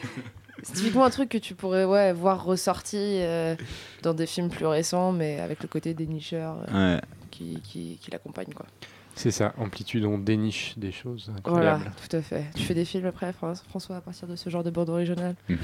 C'est 0.66 0.74
typiquement 0.74 1.04
un 1.04 1.10
truc 1.10 1.28
que 1.28 1.38
tu 1.38 1.54
pourrais 1.54 1.84
ouais, 1.84 2.12
voir 2.12 2.44
ressorti 2.44 2.96
euh, 2.98 3.54
dans 4.02 4.14
des 4.14 4.26
films 4.26 4.48
plus 4.48 4.66
récents, 4.66 5.12
mais 5.12 5.38
avec 5.40 5.62
le 5.62 5.68
côté 5.68 5.94
dénicheur 5.94 6.56
euh, 6.72 6.96
Ouais. 6.96 7.00
qui, 7.30 7.60
qui, 7.62 7.98
qui 8.00 8.10
l'accompagne. 8.10 8.52
Quoi. 8.54 8.66
C'est 9.14 9.30
ça, 9.30 9.54
amplitude, 9.56 10.04
on 10.04 10.18
déniche 10.18 10.74
des 10.76 10.92
choses 10.92 11.30
Voilà, 11.44 11.76
incroyables. 11.76 11.92
tout 12.06 12.16
à 12.16 12.20
fait. 12.20 12.44
Tu 12.54 12.64
fais 12.64 12.74
des 12.74 12.84
films 12.84 13.06
après, 13.06 13.32
Fran- 13.32 13.54
François, 13.68 13.96
à 13.96 14.00
partir 14.02 14.28
de 14.28 14.36
ce 14.36 14.50
genre 14.50 14.62
de 14.62 14.68
bande 14.70 14.90
originale? 14.90 15.36
Il 15.48 15.56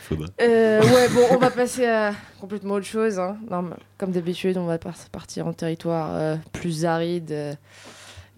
faudra. 0.00 0.28
Euh, 0.40 0.80
ouais, 0.80 1.08
bon, 1.10 1.26
on 1.32 1.36
va 1.36 1.50
passer 1.50 1.84
à 1.86 2.14
complètement 2.40 2.74
autre 2.74 2.86
chose. 2.86 3.18
hein. 3.18 3.36
Non, 3.50 3.68
comme 3.98 4.12
d'habitude, 4.12 4.56
on 4.56 4.64
va 4.64 4.78
par- 4.78 4.94
partir 5.12 5.46
en 5.46 5.52
territoire 5.52 6.10
euh, 6.14 6.36
plus 6.52 6.86
aride 6.86 7.32
euh, 7.32 7.52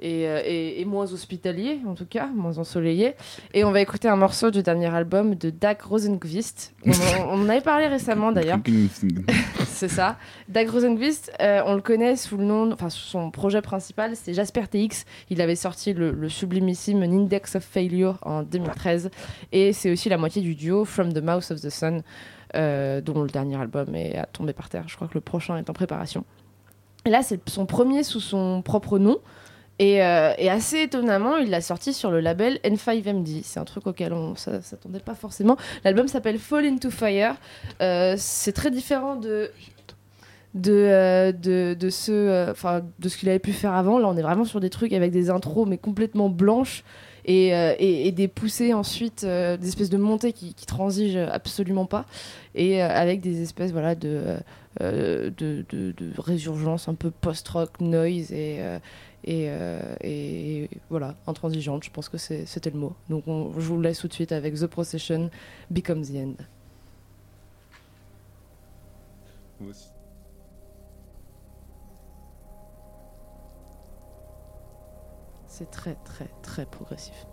et, 0.01 0.28
euh, 0.28 0.40
et- 0.44 0.80
et 0.80 0.84
moins 0.84 1.12
hospitalier, 1.12 1.80
en 1.86 1.94
tout 1.94 2.07
cas, 2.07 2.26
moins 2.26 2.59
ensoleillé. 2.59 3.14
Et 3.55 3.64
on 3.64 3.72
va 3.72 3.80
écouter 3.80 4.09
un 4.09 4.16
morceau 4.16 4.51
du 4.51 4.62
dernier 4.62 4.86
album 4.94 5.34
de 5.34 5.51
Dag 5.51 5.80
Rosenqvist. 5.80 6.74
On, 6.86 6.90
en- 6.90 6.94
on 7.30 7.44
en 7.44 7.49
avait 7.49 7.61
parlé 7.61 7.86
récemment 7.86 8.32
d'ailleurs. 8.32 8.59
C'est 9.66 9.88
ça. 9.88 10.16
Dag 10.49 10.68
Rosenqvist, 10.68 11.32
euh, 11.40 11.62
on 11.66 11.74
le 11.74 11.80
connaît 11.82 12.16
sous 12.16 12.36
le 12.36 12.44
nom, 12.44 12.72
enfin 12.72 12.90
son 12.90 13.30
projet 13.30 13.62
principal, 13.62 14.16
c'est 14.16 14.34
Jasper 14.34 14.62
TX. 14.68 15.05
Il 15.30 15.40
avait 15.40 15.55
sorti 15.55 15.92
le, 15.92 16.11
le 16.11 16.28
sublimissime 16.28 16.99
An 17.03 17.12
Index 17.12 17.55
of 17.57 17.62
Failure 17.64 18.18
en 18.22 18.42
2013, 18.42 19.11
et 19.53 19.72
c'est 19.72 19.90
aussi 19.92 20.09
la 20.09 20.16
moitié 20.18 20.42
du 20.42 20.55
duo 20.57 20.84
From 20.84 21.12
the 21.12 21.22
Mouth 21.22 21.51
of 21.53 21.61
the 21.61 21.70
Sun, 21.70 22.03
euh, 22.57 23.01
dont 23.01 23.22
le 23.22 23.28
dernier 23.28 23.57
album 23.57 23.94
est 23.94 24.16
à 24.16 24.26
tomber 24.26 24.53
par 24.53 24.68
terre. 24.68 24.84
Je 24.88 24.96
crois 24.96 25.07
que 25.07 25.14
le 25.14 25.20
prochain 25.20 25.57
est 25.59 25.70
en 25.70 25.74
préparation. 25.74 26.24
Et 27.05 27.11
là, 27.11 27.22
c'est 27.22 27.40
son 27.49 27.64
premier 27.66 28.03
sous 28.03 28.20
son 28.20 28.62
propre 28.62 28.99
nom. 28.99 29.18
Et, 29.78 30.02
euh, 30.02 30.32
et 30.38 30.50
assez 30.50 30.82
étonnamment, 30.82 31.36
il 31.36 31.50
l'a 31.50 31.60
sorti 31.60 31.92
sur 31.92 32.10
le 32.10 32.20
label 32.20 32.58
N5MD. 32.64 33.42
C'est 33.44 33.60
un 33.60 33.64
truc 33.64 33.86
auquel 33.86 34.12
on 34.12 34.30
ne 34.30 34.36
s'attendait 34.36 34.98
pas 34.98 35.14
forcément. 35.14 35.56
L'album 35.84 36.08
s'appelle 36.08 36.38
Fall 36.38 36.66
into 36.66 36.90
Fire. 36.90 37.36
Euh, 37.80 38.14
c'est 38.18 38.52
très 38.52 38.70
différent 38.70 39.16
de 39.16 39.50
de, 40.54 40.72
euh, 40.72 41.30
de, 41.30 41.76
de 41.78 41.90
ce, 41.90 42.52
de 42.98 43.08
ce 43.08 43.16
qu'il 43.16 43.28
avait 43.28 43.38
pu 43.38 43.52
faire 43.52 43.74
avant. 43.74 43.98
Là, 43.98 44.08
on 44.08 44.16
est 44.16 44.22
vraiment 44.22 44.46
sur 44.46 44.58
des 44.58 44.70
trucs 44.70 44.92
avec 44.92 45.12
des 45.12 45.30
intros, 45.30 45.68
mais 45.68 45.78
complètement 45.78 46.28
blanches. 46.28 46.84
Et, 47.30 47.48
et, 47.48 48.10
des 48.10 48.26
poussées 48.26 48.72
ensuite, 48.72 49.22
des 49.22 49.68
espèces 49.68 49.90
de 49.90 49.98
montées 49.98 50.32
qui, 50.32 50.54
transigent 50.66 51.28
absolument 51.30 51.84
pas. 51.84 52.06
Et 52.54 52.80
avec 52.80 53.20
des 53.20 53.42
espèces 53.42 53.70
voilà, 53.70 53.94
de, 53.94 54.38
de, 54.80 55.30
de, 55.36 55.64
de 55.68 56.12
résurgence 56.16 56.88
un 56.88 56.94
peu 56.94 57.10
post-rock, 57.10 57.82
noise 57.82 58.32
et, 58.32 58.60
et, 59.24 59.46
euh, 59.48 59.80
et 60.02 60.68
voilà, 60.90 61.14
intransigeante. 61.26 61.84
Je 61.84 61.90
pense 61.90 62.08
que 62.08 62.18
c'était 62.18 62.70
le 62.70 62.78
mot. 62.78 62.94
Donc 63.08 63.26
on- 63.28 63.52
je 63.58 63.66
vous 63.66 63.80
laisse 63.80 63.98
tout 64.00 64.08
de 64.08 64.12
suite 64.12 64.32
avec 64.32 64.54
The 64.54 64.66
Procession, 64.66 65.30
Become 65.70 66.02
the 66.02 66.14
End. 66.16 66.34
C'est 75.46 75.70
très 75.70 75.94
très 76.04 76.28
très 76.42 76.66
progressif. 76.66 77.26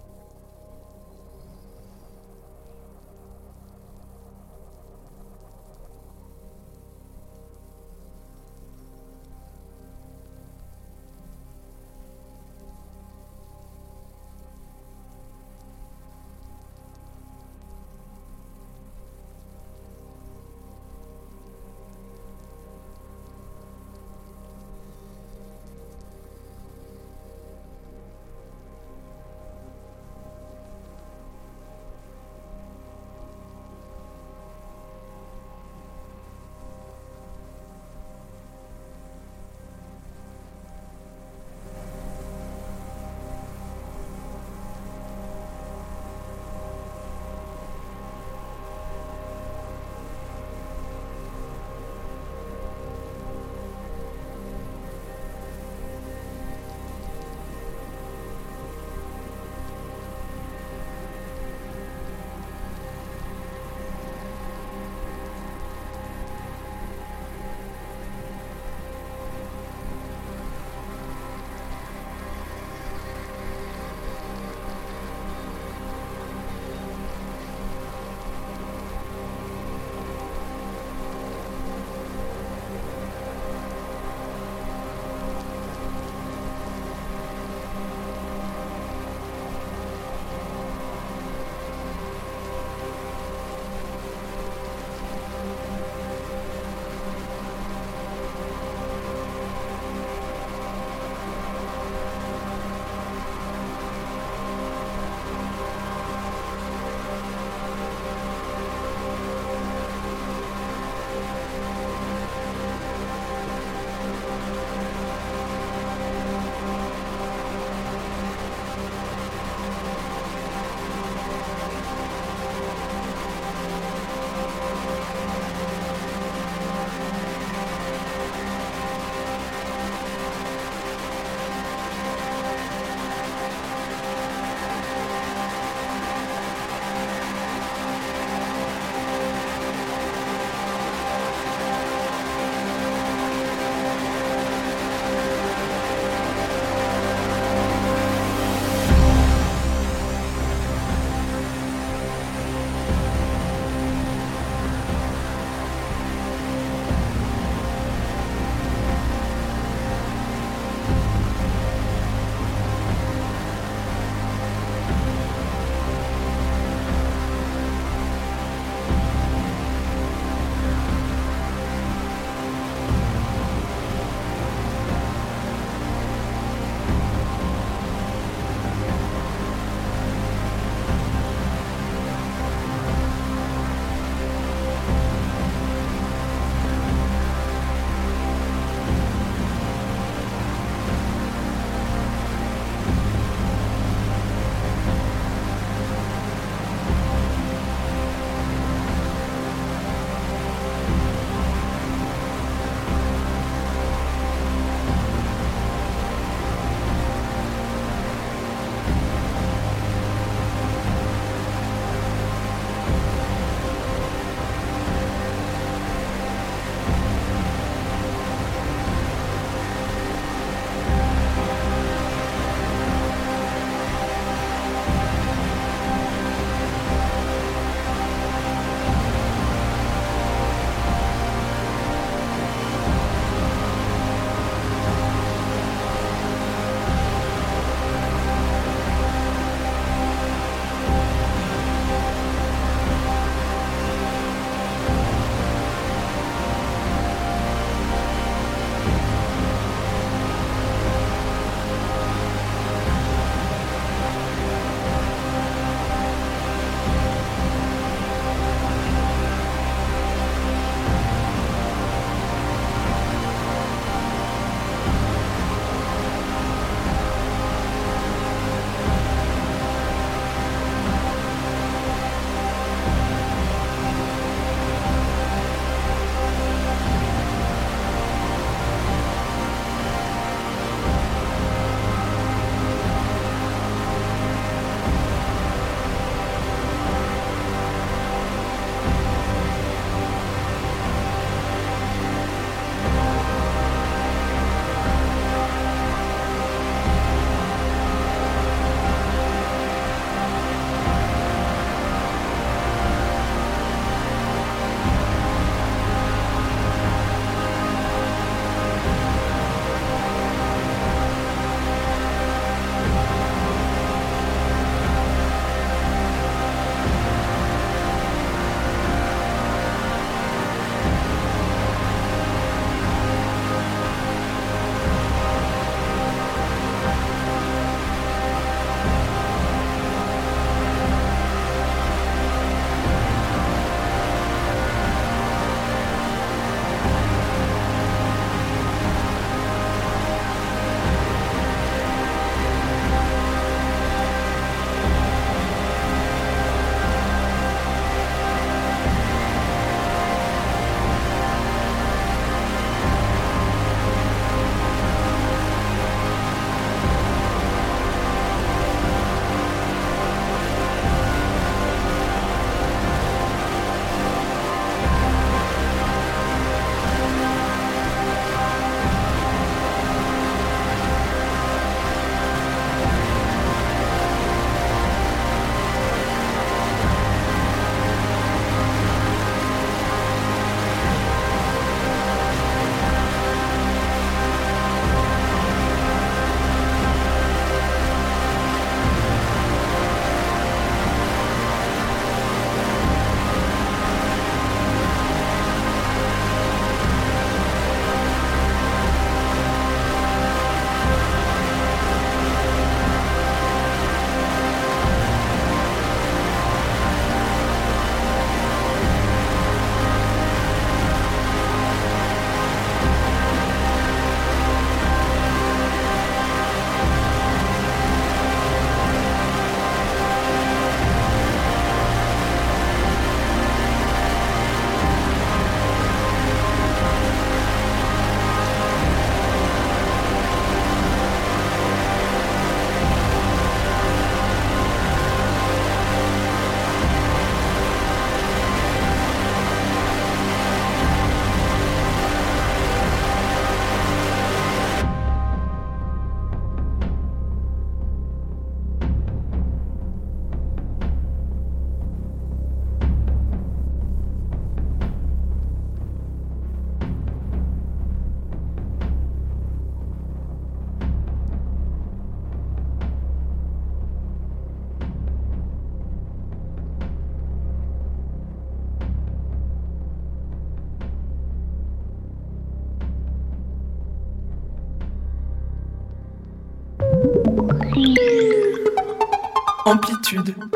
Amplitude. 480.14 480.55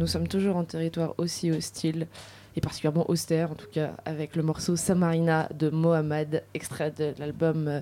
Nous 0.00 0.06
sommes 0.06 0.28
toujours 0.28 0.56
en 0.56 0.64
territoire 0.64 1.12
aussi 1.18 1.50
hostile 1.50 2.06
et 2.56 2.62
particulièrement 2.62 3.08
austère 3.10 3.52
en 3.52 3.54
tout 3.54 3.68
cas 3.70 3.90
avec 4.06 4.34
le 4.34 4.42
morceau 4.42 4.74
Samarina 4.74 5.46
de 5.54 5.68
Mohamed 5.68 6.42
extrait 6.54 6.90
de 6.90 7.12
l'album 7.18 7.68
euh, 7.68 7.80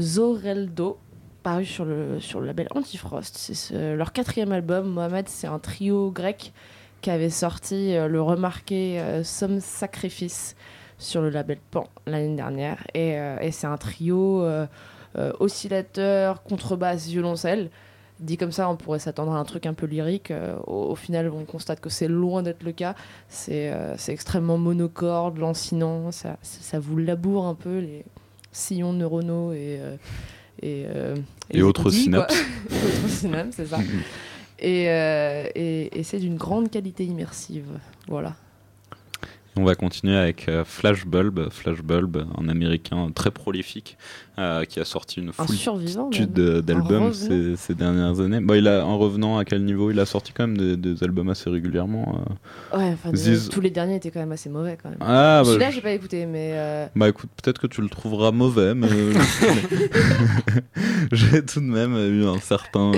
Zoreldo 0.00 0.98
paru 1.44 1.64
sur 1.64 1.84
le, 1.84 2.18
label 2.44 2.66
Antifrost. 2.74 3.36
C'est 3.38 3.54
ce- 3.54 3.94
leur 3.94 4.12
quatrième 4.12 4.50
album. 4.50 4.88
Mohamed 4.88 5.28
c'est 5.28 5.46
un 5.46 5.60
trio 5.60 6.10
grec 6.10 6.52
qui 7.00 7.10
avait 7.10 7.30
sorti 7.30 7.94
euh, 7.94 8.08
le 8.08 8.20
remarqué 8.20 8.98
euh, 8.98 9.22
Some 9.22 9.60
Sacrifice 9.60 10.56
sur 10.98 11.22
le 11.22 11.30
label 11.30 11.58
Pan 11.70 11.86
l'année 12.06 12.34
dernière 12.34 12.84
et, 12.92 13.16
c'est 13.52 13.66
un 13.66 13.76
trio 13.76 14.44
oscillateur, 15.40 16.42
contrebasse, 16.44 17.06
violoncelle 17.08 17.70
dit 18.22 18.36
comme 18.36 18.52
ça, 18.52 18.68
on 18.68 18.76
pourrait 18.76 18.98
s'attendre 18.98 19.32
à 19.32 19.38
un 19.38 19.44
truc 19.44 19.66
un 19.66 19.74
peu 19.74 19.86
lyrique. 19.86 20.30
Euh, 20.30 20.56
au, 20.66 20.90
au 20.90 20.94
final, 20.94 21.30
on 21.30 21.44
constate 21.44 21.80
que 21.80 21.90
c'est 21.90 22.08
loin 22.08 22.42
d'être 22.42 22.62
le 22.62 22.72
cas. 22.72 22.94
C'est 23.28 23.70
euh, 23.72 23.96
extrêmement 24.08 24.58
monocorde, 24.58 25.38
lancinant. 25.38 26.10
Ça, 26.12 26.38
ça 26.42 26.78
vous 26.78 26.96
laboure 26.96 27.46
un 27.46 27.54
peu 27.54 27.78
les 27.78 28.04
sillons 28.52 28.92
neuronaux 28.92 29.52
et. 29.52 29.78
euh, 29.80 29.96
et, 30.60 30.84
euh, 30.86 31.16
Et 31.50 31.62
autres 31.62 31.90
synapses. 31.90 32.34
Et 32.70 32.74
autres 32.74 33.08
synapses, 33.08 33.56
c'est 33.56 33.66
ça. 33.66 33.78
Et, 34.64 34.88
euh, 34.90 35.48
et, 35.56 36.02
c'est 36.04 36.20
d'une 36.20 36.36
grande 36.36 36.70
qualité 36.70 37.04
immersive. 37.04 37.64
Voilà. 38.06 38.36
On 39.56 39.64
va 39.64 39.74
continuer 39.74 40.16
avec 40.16 40.48
Flashbulb, 40.64 41.50
Flashbulb, 41.50 42.24
un 42.38 42.48
américain 42.48 43.10
très 43.12 43.32
prolifique 43.32 43.98
euh, 44.38 44.64
qui 44.64 44.80
a 44.80 44.84
sorti 44.84 45.20
une 45.20 45.28
Un 45.28 45.32
foule 45.32 45.54
survivant. 45.56 46.04
multitude 46.04 46.36
même. 46.38 46.46
de- 46.54 46.60
d'albums 46.60 47.12
ces, 47.12 47.56
ces 47.56 47.74
dernières 47.74 48.20
années. 48.20 48.40
Bon, 48.40 48.54
il 48.54 48.66
a 48.68 48.84
en 48.86 48.98
revenant 48.98 49.38
à 49.38 49.44
quel 49.44 49.64
niveau 49.64 49.90
Il 49.90 50.00
a 50.00 50.06
sorti 50.06 50.32
quand 50.32 50.46
même 50.46 50.56
des, 50.56 50.76
des 50.76 51.02
albums 51.04 51.28
assez 51.28 51.50
régulièrement. 51.50 52.22
euh? 52.72 52.78
Ouais, 52.78 52.92
enfin, 52.94 53.10
Ziz- 53.14 53.48
tous 53.50 53.60
les 53.60 53.70
derniers 53.70 53.96
étaient 53.96 54.10
quand 54.10 54.20
même 54.20 54.32
assez 54.32 54.48
mauvais 54.48 54.78
quand 54.82 54.88
même. 54.90 54.98
Ah, 55.00 55.42
bah, 55.42 55.44
Celui-là, 55.44 55.70
je- 55.70 55.74
j'ai 55.76 55.80
pas 55.82 55.92
écouté, 55.92 56.26
mais 56.26 56.52
euh, 56.54 56.86
bah 56.96 57.08
écoute, 57.08 57.30
peut-être 57.42 57.58
que 57.60 57.66
tu 57.66 57.82
le 57.82 57.88
trouveras 57.88 58.30
mauvais, 58.32 58.74
mais 58.74 58.88
j'ai 61.12 61.44
tout 61.44 61.60
de 61.60 61.66
même 61.66 61.96
eu 61.96 62.24
un 62.26 62.38
certain 62.38 62.92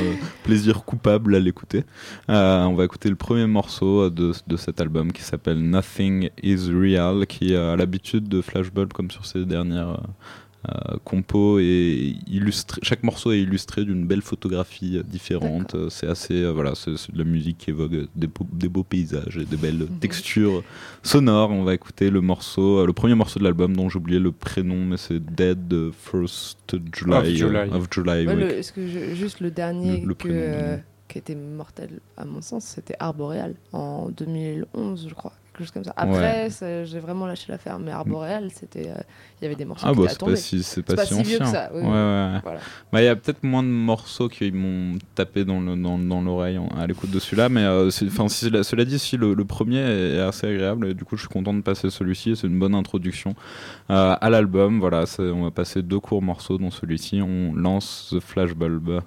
plaisir 0.45 0.85
coupable 0.85 1.35
à 1.35 1.41
l'écouter. 1.41 1.85
On 2.29 2.75
va 2.75 2.85
écouter 2.85 3.09
le 3.09 3.17
premier 3.17 3.47
morceau 3.47 4.11
de, 4.11 4.33
de 4.47 4.57
cet 4.57 4.81
album 4.81 5.13
qui 5.13 5.23
s'appelle 5.23 5.59
Nothing 5.59 6.31
Is 6.43 6.71
Real, 6.73 7.27
qui 7.27 7.55
a 7.55 7.77
l'habitude 7.77 8.29
de 8.29 8.41
Flashbulb 8.41 8.93
comme 8.93 9.11
sur 9.11 9.27
ses 9.27 9.45
dernières 9.45 10.01
euh, 10.69 10.97
compos 11.05 11.59
et 11.59 12.15
illustré, 12.27 12.81
chaque 12.83 13.03
morceau 13.03 13.33
est 13.33 13.41
illustré 13.41 13.85
d'une 13.85 14.07
belle 14.07 14.23
photographie 14.23 15.01
différente. 15.07 15.77
C'est 15.91 16.07
assez, 16.07 16.43
euh, 16.43 16.53
voilà, 16.53 16.75
c'est 16.75 16.93
de 17.13 17.19
la 17.19 17.25
musique 17.25 17.59
qui 17.59 17.71
évoque 17.71 17.93
des, 18.15 18.27
beaux- 18.27 18.47
des 18.53 18.69
beaux 18.69 18.83
paysages 18.85 19.37
et 19.37 19.45
des 19.45 19.57
belles 19.57 19.87
textures 20.01 20.63
sonores. 21.03 21.51
On 21.51 21.65
va 21.65 21.75
écouter 21.75 22.11
le 22.11 22.21
morceau, 22.21 22.79
euh, 22.79 22.87
le 22.87 22.93
premier 22.93 23.15
morceau 23.15 23.39
de 23.39 23.45
l'album 23.45 23.77
dont 23.77 23.89
j'ai 23.89 23.99
oublié 23.99 24.19
le 24.19 24.33
prénom, 24.33 24.85
mais 24.85 24.97
c'est 24.97 25.19
Dead 25.25 25.75
First 25.93 26.77
July. 26.93 27.17
Of 27.19 27.27
July. 27.27 27.57
euh, 27.71 27.77
of 27.77 27.87
July, 27.91 28.27
ouais, 28.27 28.35
oui. 28.35 28.41
le- 28.41 28.51
est-ce 28.59 28.73
que 28.73 28.87
je- 28.89 29.15
juste 29.15 29.41
le 29.41 29.51
dernier 29.51 30.01
Le- 30.01 30.07
le 30.09 30.15
que, 30.15 30.29
euh, 30.31 30.77
qui 31.09 31.19
était 31.19 31.35
mortel 31.35 32.01
à 32.17 32.25
mon 32.25 32.41
sens, 32.41 32.65
c'était 32.65 32.97
Arboreal 32.99 33.55
en 33.73 34.09
2011, 34.11 35.07
je 35.09 35.15
crois. 35.15 35.33
Quelque 35.55 35.67
chose 35.67 35.71
comme 35.71 35.85
ça. 35.85 35.95
Après, 35.97 36.49
j'ai 36.85 36.99
vraiment 36.99 37.27
lâché 37.27 37.45
l'affaire, 37.49 37.79
mais 37.79 37.93
Arboreal, 37.93 38.51
c'était, 38.53 38.89
euh, 38.91 38.95
il 39.41 39.45
y 39.45 39.47
avait 39.47 39.55
des 39.55 39.65
morceaux 39.65 39.87
Ah 39.89 39.93
qui 39.93 40.01
bah 40.01 40.09
c'est 40.09 40.19
pas 40.19 40.35
si 40.35 40.63
c'est 40.65 40.83
pas, 40.83 40.97
pas 40.97 41.07
si 41.07 41.15
que 41.15 41.21
ancien. 41.21 41.45
ça, 41.47 41.71
oui, 41.73 41.83
ouais. 41.83 42.41
Voilà. 42.43 42.59
Bah 42.93 43.01
il 43.03 43.05
y 43.05 43.09
a 43.09 43.15
peut-être 43.15 43.45
moins 43.45 43.63
de 43.63 43.69
morceaux 43.69 44.29
qui 44.29 44.51
m'ont 44.51 44.99
tapé 45.15 45.45
dans 45.45 45.61
le 45.61 45.77
dans, 45.77 45.97
dans 45.97 46.23
l'oreille 46.23 46.59
à 46.77 46.89
l'écoute 46.89 47.13
de 47.13 47.21
celui-là, 47.21 47.49
mais 47.49 47.61
euh, 47.63 47.91
c'est- 47.91 48.07
enfin 48.09 48.27
si, 48.29 48.51
cela 48.65 48.85
dit 48.85 48.99
si 48.99 49.17
le, 49.17 49.35
le 49.35 49.45
premier 49.45 49.79
est 49.79 50.19
assez 50.19 50.49
agréable, 50.49 50.89
et 50.89 50.95
du 50.95 51.05
coup 51.05 51.15
je 51.17 51.21
suis 51.21 51.29
content 51.29 51.55
de 51.55 51.63
passer 51.63 51.89
celui-ci. 51.89 52.35
C'est 52.35 52.49
une 52.49 52.59
bonne 52.59 52.75
introduction 52.75 53.37
euh, 53.91 54.17
à 54.21 54.31
l'album. 54.31 54.81
Voilà, 54.81 55.05
on 55.21 55.45
va 55.45 55.51
passer 55.53 55.83
deux 55.83 56.01
courts 56.01 56.23
morceaux 56.23 56.59
dans 56.59 56.73
celui-ci. 56.73 57.23
On 57.23 57.55
lance 57.55 58.09
The 58.13 58.19
Flashbulb. 58.19 59.03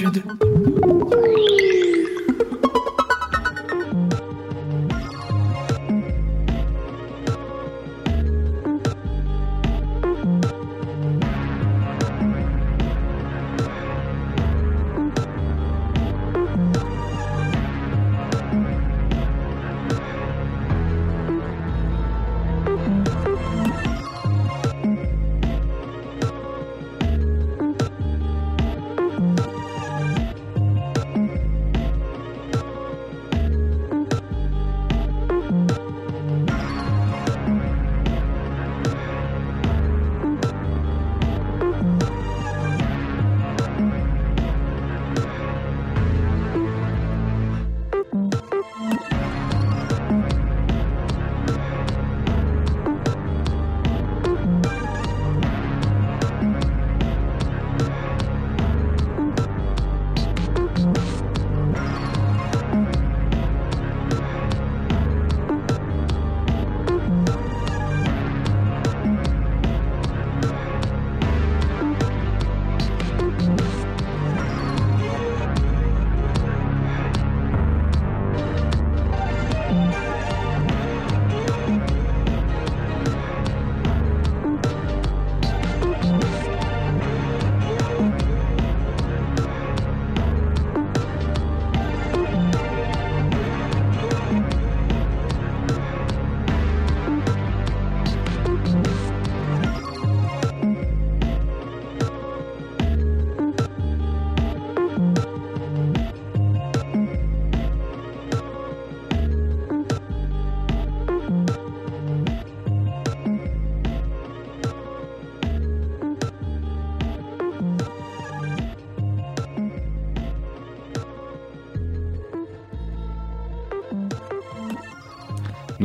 Amplitude. 0.00 0.31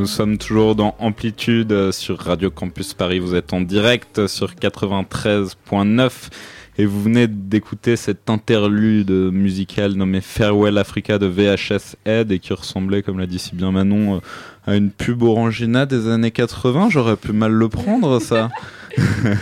Nous 0.07 0.13
sommes 0.13 0.37
toujours 0.37 0.73
dans 0.73 0.95
Amplitude 0.99 1.73
euh, 1.73 1.91
sur 1.91 2.17
Radio 2.17 2.49
Campus 2.49 2.93
Paris. 2.93 3.19
Vous 3.19 3.35
êtes 3.35 3.51
en 3.51 3.59
direct 3.59 4.25
sur 4.27 4.51
93.9 4.53 6.11
et 6.77 6.85
vous 6.85 7.03
venez 7.03 7.27
d'écouter 7.27 7.97
cette 7.97 8.29
interlude 8.29 9.11
musicale 9.11 9.95
nommée 9.95 10.21
Farewell 10.21 10.77
Africa 10.77 11.19
de 11.19 11.25
VHS 11.25 11.97
Ed 12.05 12.31
et 12.31 12.39
qui 12.39 12.53
ressemblait, 12.53 13.01
comme 13.03 13.19
l'a 13.19 13.25
dit 13.27 13.37
si 13.37 13.53
bien 13.53 13.73
Manon, 13.73 14.15
euh, 14.15 14.19
à 14.65 14.77
une 14.77 14.91
pub 14.91 15.23
Orangina 15.23 15.85
des 15.85 16.07
années 16.07 16.31
80. 16.31 16.87
J'aurais 16.89 17.17
pu 17.17 17.33
mal 17.33 17.51
le 17.51 17.67
prendre, 17.67 18.21
ça. 18.21 18.47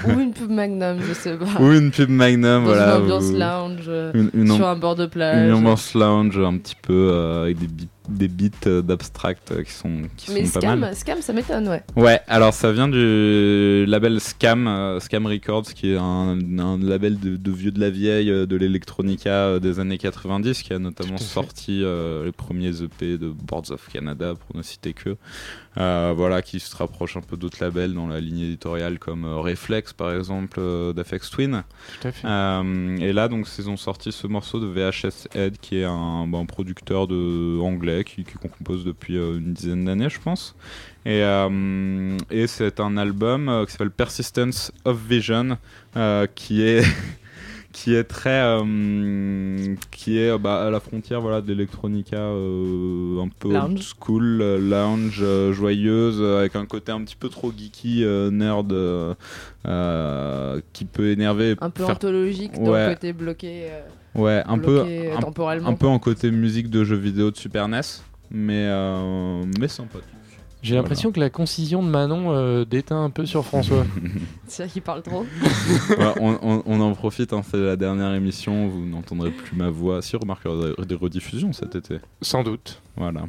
Ou 0.07 0.19
une 0.19 0.33
pub 0.33 0.49
Magnum, 0.49 0.97
je 1.07 1.13
sais 1.13 1.37
pas. 1.37 1.61
Ou 1.61 1.73
une 1.73 1.91
pub 1.91 2.09
Magnum, 2.09 2.41
Dans 2.63 2.69
voilà. 2.71 2.95
une 2.97 3.03
ambiance 3.03 3.23
vous- 3.25 3.37
lounge, 3.37 3.87
une, 4.15 4.31
une 4.33 4.51
sur 4.55 4.67
un 4.67 4.75
bord 4.75 4.95
de 4.95 5.05
plage. 5.05 5.47
une 5.47 5.53
ambiance 5.53 5.93
lounge 5.93 6.39
un 6.39 6.57
petit 6.57 6.75
peu 6.81 7.09
euh, 7.11 7.43
avec 7.43 7.59
des 7.59 7.67
beats, 7.67 7.83
des 8.09 8.27
beats 8.27 8.67
euh, 8.67 8.81
d'abstract 8.81 9.51
euh, 9.51 9.63
qui 9.63 9.71
sont, 9.71 10.01
qui 10.17 10.31
Mais 10.31 10.45
sont 10.45 10.59
pas 10.59 10.75
mal. 10.75 10.95
Scam, 10.95 11.15
Scam, 11.15 11.21
ça 11.21 11.33
m'étonne, 11.33 11.67
ouais. 11.67 11.83
Ouais, 11.95 12.19
alors 12.27 12.53
ça 12.53 12.71
vient 12.71 12.87
du 12.87 13.85
label 13.87 14.19
Scam, 14.19 14.67
euh, 14.67 14.99
Scam 14.99 15.25
Records, 15.25 15.73
qui 15.73 15.91
est 15.93 15.97
un, 15.97 16.37
un 16.59 16.77
label 16.79 17.19
de, 17.19 17.35
de 17.35 17.51
vieux 17.51 17.71
de 17.71 17.79
la 17.79 17.89
vieille 17.89 18.27
de 18.27 18.55
l'electronica 18.55 19.29
euh, 19.29 19.59
des 19.59 19.79
années 19.79 19.97
90, 19.97 20.63
qui 20.63 20.73
a 20.73 20.79
notamment 20.79 21.17
sorti 21.17 21.81
euh, 21.83 22.25
les 22.25 22.31
premiers 22.31 22.81
EP 22.81 23.17
de 23.17 23.29
Boards 23.29 23.71
of 23.71 23.87
Canada, 23.91 24.33
pour 24.35 24.55
ne 24.55 24.61
citer 24.61 24.93
que. 24.93 25.17
Euh, 25.77 26.13
voilà, 26.15 26.41
qui 26.41 26.59
se 26.59 26.75
rapproche 26.75 27.17
un 27.17 27.21
peu 27.21 27.35
d'autres 27.35 27.57
labels 27.61 27.93
dans 27.93 28.07
la 28.07 28.21
ligne 28.21 28.39
éditoriale 28.39 28.97
comme 28.97 29.25
euh, 29.25 29.35
Reflex, 29.37 29.91
par 29.91 30.13
exemple, 30.13 30.57
euh, 30.59 30.93
d'Afex 30.93 31.29
Twin. 31.29 31.63
Tout 32.01 32.07
à 32.07 32.11
fait. 32.11 32.25
Euh, 32.27 32.97
et 32.97 33.11
là, 33.11 33.27
donc, 33.27 33.45
ils 33.57 33.69
ont 33.69 33.75
sorti 33.75 34.11
ce 34.11 34.25
morceau 34.27 34.59
de 34.59 34.67
VHS 34.67 35.27
Head, 35.33 35.57
qui 35.57 35.79
est 35.79 35.83
un, 35.83 36.27
bah, 36.27 36.37
un 36.37 36.45
producteur 36.45 37.07
de 37.07 37.59
anglais 37.59 37.94
qui, 38.03 38.23
qui 38.23 38.33
compose 38.33 38.83
depuis 38.85 39.17
euh, 39.17 39.37
une 39.37 39.53
dizaine 39.53 39.85
d'années, 39.85 40.09
je 40.09 40.19
pense. 40.19 40.55
Et, 41.05 41.21
euh, 41.23 42.17
et 42.31 42.47
c'est 42.47 42.79
un 42.79 42.97
album 42.97 43.47
euh, 43.49 43.65
qui 43.65 43.71
s'appelle 43.71 43.91
Persistence 43.91 44.71
of 44.85 44.97
Vision, 45.07 45.57
qui 46.35 46.61
est 46.63 46.83
qui 47.71 47.93
est 47.93 48.05
très 48.05 48.39
euh, 48.41 49.75
qui 49.91 50.17
est 50.17 50.37
bah, 50.37 50.65
à 50.65 50.69
la 50.69 50.79
frontière 50.79 51.19
voilà 51.19 51.41
de 51.41 51.49
l'électronica 51.49 52.15
euh, 52.15 53.21
un 53.21 53.27
peu 53.27 53.49
old 53.49 53.57
Lounge. 53.57 53.81
school 53.99 54.37
lounge 54.69 55.19
euh, 55.21 55.51
joyeuse 55.51 56.21
avec 56.39 56.55
un 56.55 56.65
côté 56.65 56.93
un 56.93 57.03
petit 57.03 57.17
peu 57.17 57.27
trop 57.27 57.51
geeky 57.51 58.05
nerd 58.31 58.73
qui 60.73 60.85
peut 60.85 61.09
énerver 61.09 61.55
Un 61.61 61.69
peu 61.69 61.83
faire- 61.83 61.95
anthologique 61.95 62.53
dans 62.53 62.71
Ouais. 62.71 62.87
le 62.87 62.93
côté 62.93 63.11
bloqué, 63.13 63.63
ouais 64.15 64.43
un 64.45 64.57
peu 64.57 64.81
un, 65.15 65.19
temporellement. 65.19 65.69
un 65.69 65.73
peu 65.73 65.87
en 65.87 65.99
côté 65.99 66.31
musique 66.31 66.69
de 66.69 66.83
jeux 66.83 66.95
vidéo 66.95 67.31
de 67.31 67.37
Super 67.37 67.67
NES 67.67 67.81
mais 68.31 68.65
euh, 68.67 69.43
mais 69.59 69.67
sympathique 69.67 70.09
J'ai 70.63 70.75
l'impression 70.75 71.11
que 71.11 71.19
la 71.19 71.29
concision 71.29 71.83
de 71.83 71.87
Manon 71.89 72.31
euh, 72.33 72.65
déteint 72.65 73.03
un 73.03 73.11
peu 73.11 73.25
sur 73.27 73.45
François. 73.45 73.85
C'est 74.47 74.63
vrai 74.63 74.71
qu'il 74.71 74.81
parle 74.81 75.03
trop. 75.03 75.23
Ouais, 75.89 76.13
on, 76.19 76.39
on- 76.41 76.63
on 76.65 76.81
en 76.81 76.93
profite, 76.95 77.33
hein, 77.33 77.41
c'est 77.43 77.57
la 77.61 77.75
dernière 77.75 78.13
émission, 78.15 78.67
vous 78.67 78.83
n'entendrez 78.85 79.29
plus 79.31 79.55
ma 79.55 79.69
voix. 79.69 80.01
Si, 80.01 80.15
remarque, 80.15 80.47
des 80.87 80.95
rediffusions 80.95 81.53
cet 81.53 81.75
été. 81.75 81.99
Sans 82.21 82.41
doute. 82.43 82.81
Voilà. 82.95 83.25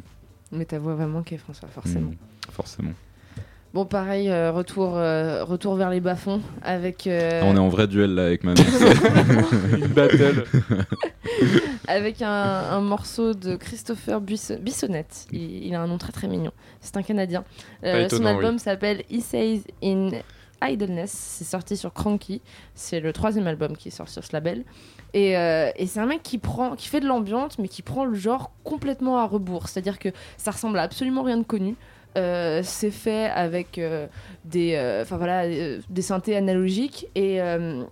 Mais 0.51 0.65
ta 0.65 0.79
voix 0.79 0.95
va 0.95 1.05
manquer, 1.05 1.37
François, 1.37 1.67
forcément. 1.69 2.09
Mm, 2.09 2.51
forcément. 2.51 2.93
Bon, 3.77 3.85
pareil, 3.85 4.27
euh, 4.27 4.51
retour, 4.51 4.93
euh, 4.97 5.43
retour 5.43 5.75
vers 5.75 5.91
les 5.91 5.99
bas-fonds 5.99 6.41
avec, 6.63 7.05
euh, 7.05 7.41
Ah, 7.43 7.45
on 7.45 7.55
est 7.55 7.59
en 7.59 7.69
vrai 7.69 7.85
duel 7.87 8.15
là 8.15 8.25
avec 8.25 8.43
Manon. 8.43 8.63
Une 9.71 9.85
battle. 9.85 10.45
avec 11.87 12.23
un, 12.23 12.31
un 12.31 12.81
morceau 12.81 13.35
de 13.35 13.55
Christopher 13.55 14.19
Buisson- 14.19 14.57
Bissonnette. 14.59 15.27
Il, 15.31 15.67
il 15.67 15.75
a 15.75 15.81
un 15.83 15.85
nom 15.85 15.99
très 15.99 16.11
très 16.11 16.27
mignon. 16.27 16.49
C'est 16.81 16.97
un 16.97 17.03
Canadien. 17.03 17.43
Euh, 17.83 18.01
Pas 18.05 18.09
son 18.09 18.15
étonnant, 18.15 18.29
album 18.29 18.57
s'appelle 18.57 19.03
He 19.11 19.21
Says 19.21 19.61
in 19.83 20.09
Idleness. 20.63 21.11
C'est 21.11 21.43
sorti 21.45 21.77
sur 21.77 21.93
Cranky. 21.93 22.41
C'est 22.73 22.99
le 22.99 23.13
troisième 23.13 23.45
album 23.45 23.77
qui 23.77 23.91
sort 23.91 24.09
sur 24.09 24.23
ce 24.23 24.33
label. 24.33 24.63
Et, 25.13 25.37
euh, 25.37 25.69
et 25.75 25.85
c'est 25.85 25.99
un 25.99 26.07
mec 26.07 26.23
qui 26.23 26.39
prend, 26.39 26.75
qui 26.75 26.87
fait 26.87 26.99
de 26.99 27.05
l'ambiance, 27.05 27.59
mais 27.59 27.67
qui 27.67 27.83
prend 27.83 28.05
le 28.05 28.15
genre 28.15 28.49
complètement 28.63 29.19
à 29.19 29.25
rebours. 29.27 29.67
C'est-à-dire 29.69 29.99
que 29.99 30.09
ça 30.37 30.49
ressemble 30.49 30.79
à 30.79 30.81
absolument 30.81 31.21
rien 31.21 31.37
de 31.37 31.43
connu. 31.43 31.75
Euh, 32.15 32.61
c'est 32.63 32.91
fait 32.91 33.25
avec 33.25 33.77
euh, 33.77 34.07
des, 34.45 34.73
euh, 34.75 35.03
voilà, 35.09 35.43
euh, 35.43 35.79
des 35.89 36.01
synthés 36.01 36.35
analogiques 36.35 37.07
et 37.15 37.41
euh, 37.41 37.83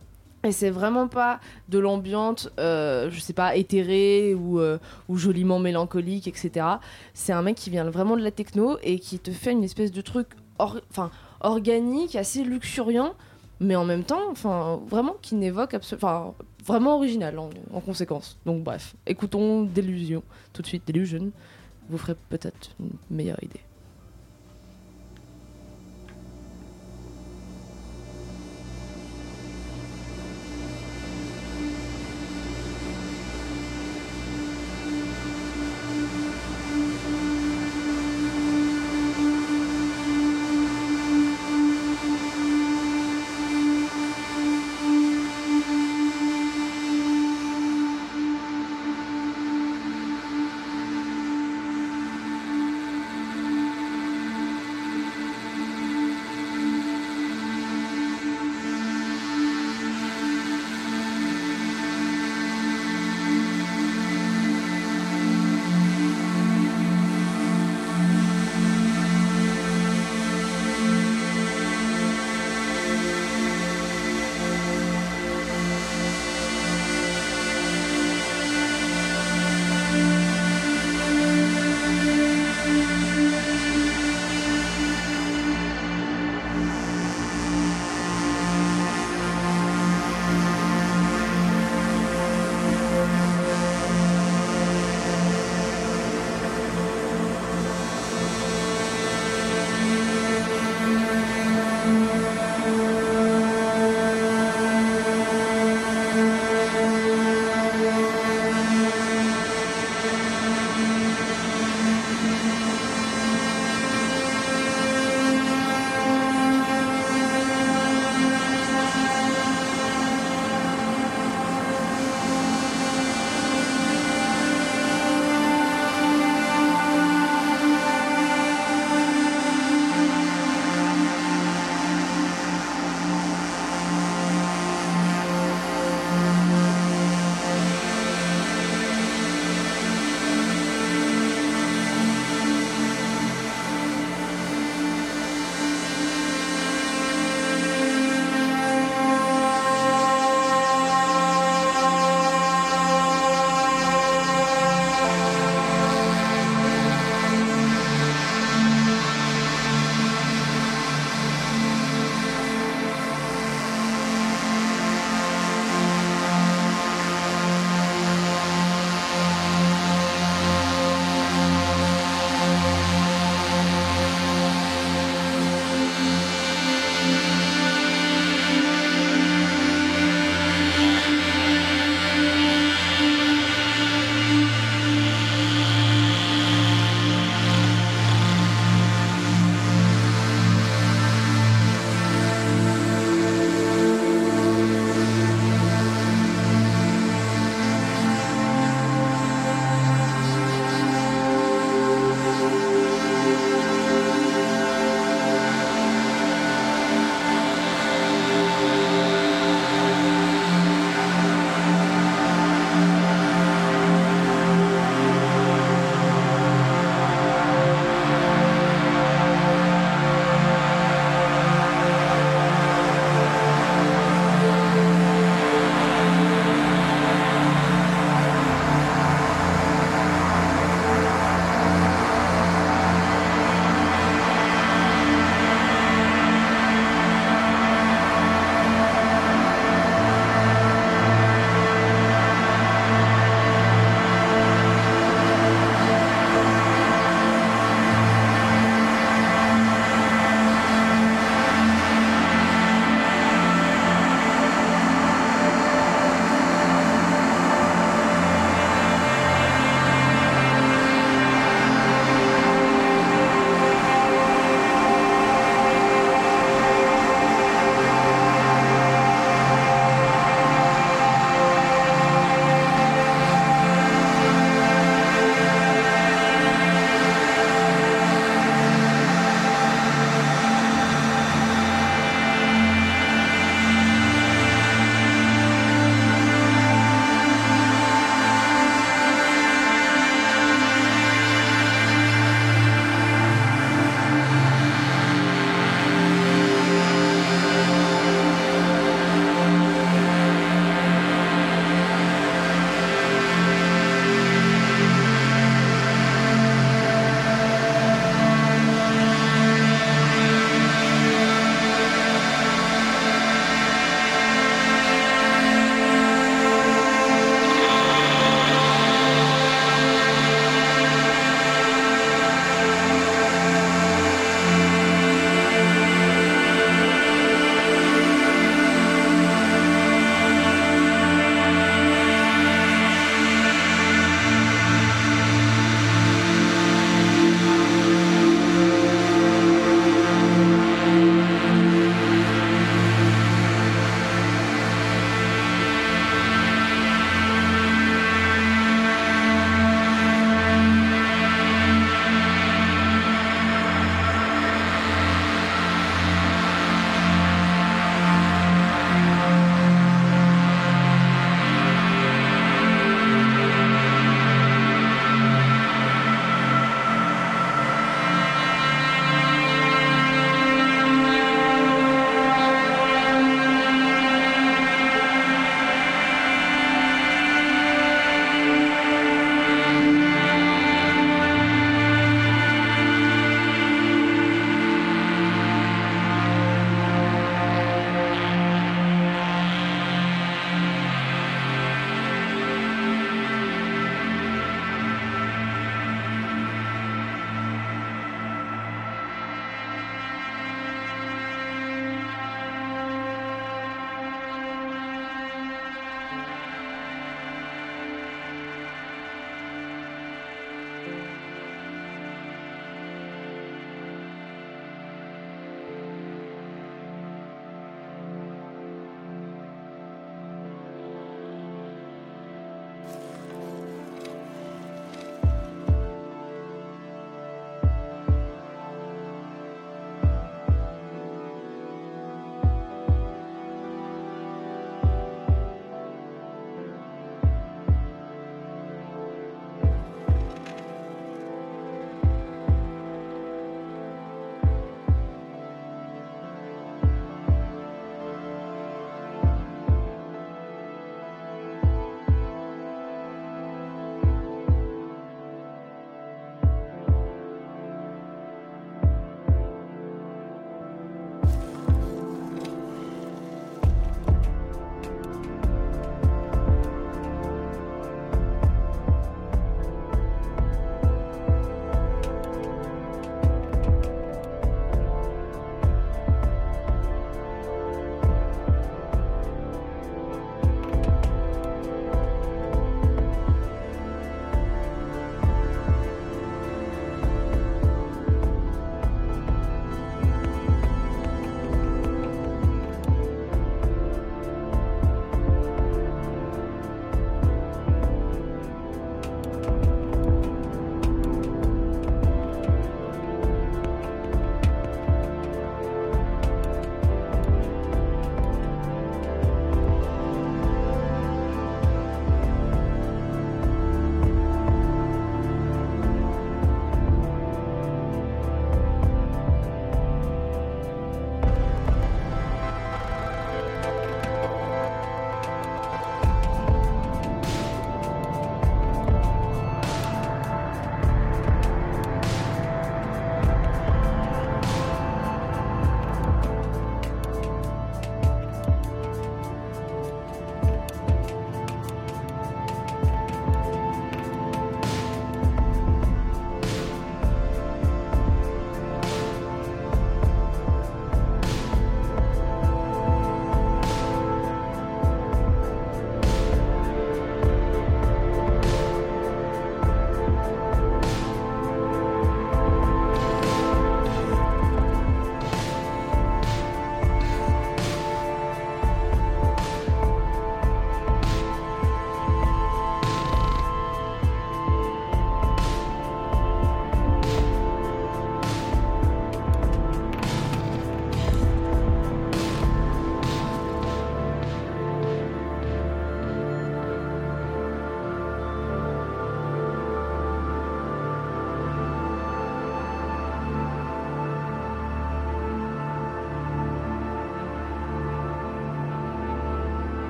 et 0.44 0.52
c'est 0.52 0.70
vraiment 0.70 1.08
pas 1.08 1.40
de 1.70 1.80
l'ambiance, 1.80 2.50
euh, 2.60 3.10
je 3.10 3.20
sais 3.20 3.34
pas, 3.34 3.56
éthérée 3.56 4.36
ou, 4.36 4.60
euh, 4.60 4.78
ou 5.10 5.18
joliment 5.18 5.58
mélancolique, 5.58 6.28
etc. 6.28 6.66
C'est 7.16 7.34
un 7.34 7.42
mec 7.42 7.56
qui 7.56 7.72
vient 7.72 7.84
vraiment 7.90 8.16
de 8.16 8.22
la 8.22 8.30
techno 8.30 8.78
et 8.84 9.00
qui 9.00 9.18
te 9.18 9.32
fait 9.32 9.54
une 9.54 9.64
espèce 9.64 9.92
de 9.92 10.02
truc 10.02 10.28
or- 10.60 10.82
organique, 11.42 12.16
assez 12.16 12.44
luxuriant, 12.44 13.16
mais 13.60 13.76
en 13.76 13.86
même 13.86 14.04
temps, 14.04 14.34
vraiment 14.88 15.16
qui 15.22 15.34
n'évoque 15.34 15.74
absolument. 15.74 16.36
Vraiment 16.64 16.96
original 16.96 17.38
en, 17.38 17.50
en 17.74 17.80
conséquence. 17.80 18.40
Donc, 18.46 18.64
bref, 18.64 18.96
écoutons 19.06 19.64
Delusion 19.64 20.24
tout 20.54 20.62
de 20.62 20.68
suite. 20.68 20.88
Delusion 20.88 21.32
vous 21.90 21.98
ferez 21.98 22.16
peut-être 22.30 22.72
une 22.80 22.90
meilleure 23.16 23.44
idée. 23.44 23.65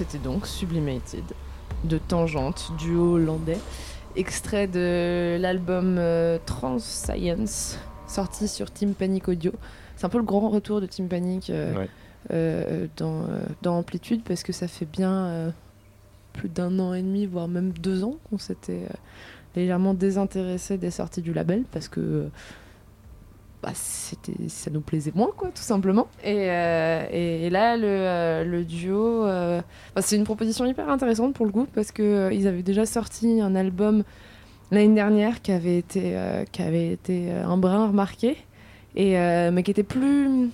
C'était 0.00 0.16
donc 0.18 0.46
Sublimated 0.46 1.24
de 1.84 1.98
Tangente, 1.98 2.72
duo 2.78 3.16
hollandais, 3.16 3.58
extrait 4.16 4.66
de 4.66 5.36
l'album 5.38 5.96
euh, 5.98 6.38
Trans 6.46 6.78
Science, 6.78 7.78
sorti 8.08 8.48
sur 8.48 8.70
Team 8.70 8.94
Panic 8.94 9.28
Audio. 9.28 9.52
C'est 9.96 10.06
un 10.06 10.08
peu 10.08 10.16
le 10.16 10.24
grand 10.24 10.48
retour 10.48 10.80
de 10.80 10.86
Team 10.86 11.06
Panic 11.08 11.50
euh, 11.50 11.74
Ouais. 11.76 11.88
euh, 12.32 12.86
dans, 12.96 13.26
dans 13.60 13.76
Amplitude 13.76 14.22
parce 14.26 14.42
que 14.42 14.54
ça 14.54 14.68
fait 14.68 14.86
bien 14.86 15.52
plus 16.32 16.48
d'un 16.48 16.78
an 16.78 16.94
et 16.94 17.02
demi, 17.02 17.26
voire 17.26 17.46
même 17.46 17.70
deux 17.72 18.02
ans 18.02 18.16
qu'on 18.30 18.38
s'était 18.38 18.86
légèrement 19.54 19.92
désintéressé 19.92 20.78
des 20.78 20.90
sorties 20.90 21.20
du 21.20 21.34
label 21.34 21.64
parce 21.72 21.88
que 21.88 22.30
bah, 23.62 23.72
ça 23.74 24.70
nous 24.70 24.80
plaisait 24.80 25.12
moins, 25.14 25.30
quoi, 25.36 25.48
tout 25.48 25.62
simplement. 25.62 26.08
Et, 26.24 26.50
euh, 26.50 27.06
et, 27.12 27.50
là, 27.50 27.76
le, 27.76 27.86
euh, 27.86 28.44
le 28.44 28.64
duo, 28.64 29.24
bah, 29.24 30.02
c'est 30.02 30.16
une 30.16 30.24
proposition 30.24 30.64
hyper 30.64 30.88
intéressante 30.88 31.34
pour 31.34 31.44
le 31.44 31.52
coup 31.52 31.66
parce 31.74 31.92
que 31.92 32.30
ils 32.32 32.46
avaient 32.46 32.62
déjà 32.62 32.86
sorti 32.86 33.40
un 33.40 33.54
album 33.54 34.04
l'année 34.70 34.94
dernière 34.94 35.42
qui 35.42 35.52
avait 35.52 35.76
été, 35.76 36.16
qui 36.52 36.62
avait 36.62 36.92
été 36.92 37.32
un 37.32 37.56
brin 37.58 37.88
remarqué, 37.88 38.36
et, 38.96 39.14
mais 39.50 39.62
qui 39.62 39.72
était 39.72 39.82
plus, 39.82 40.48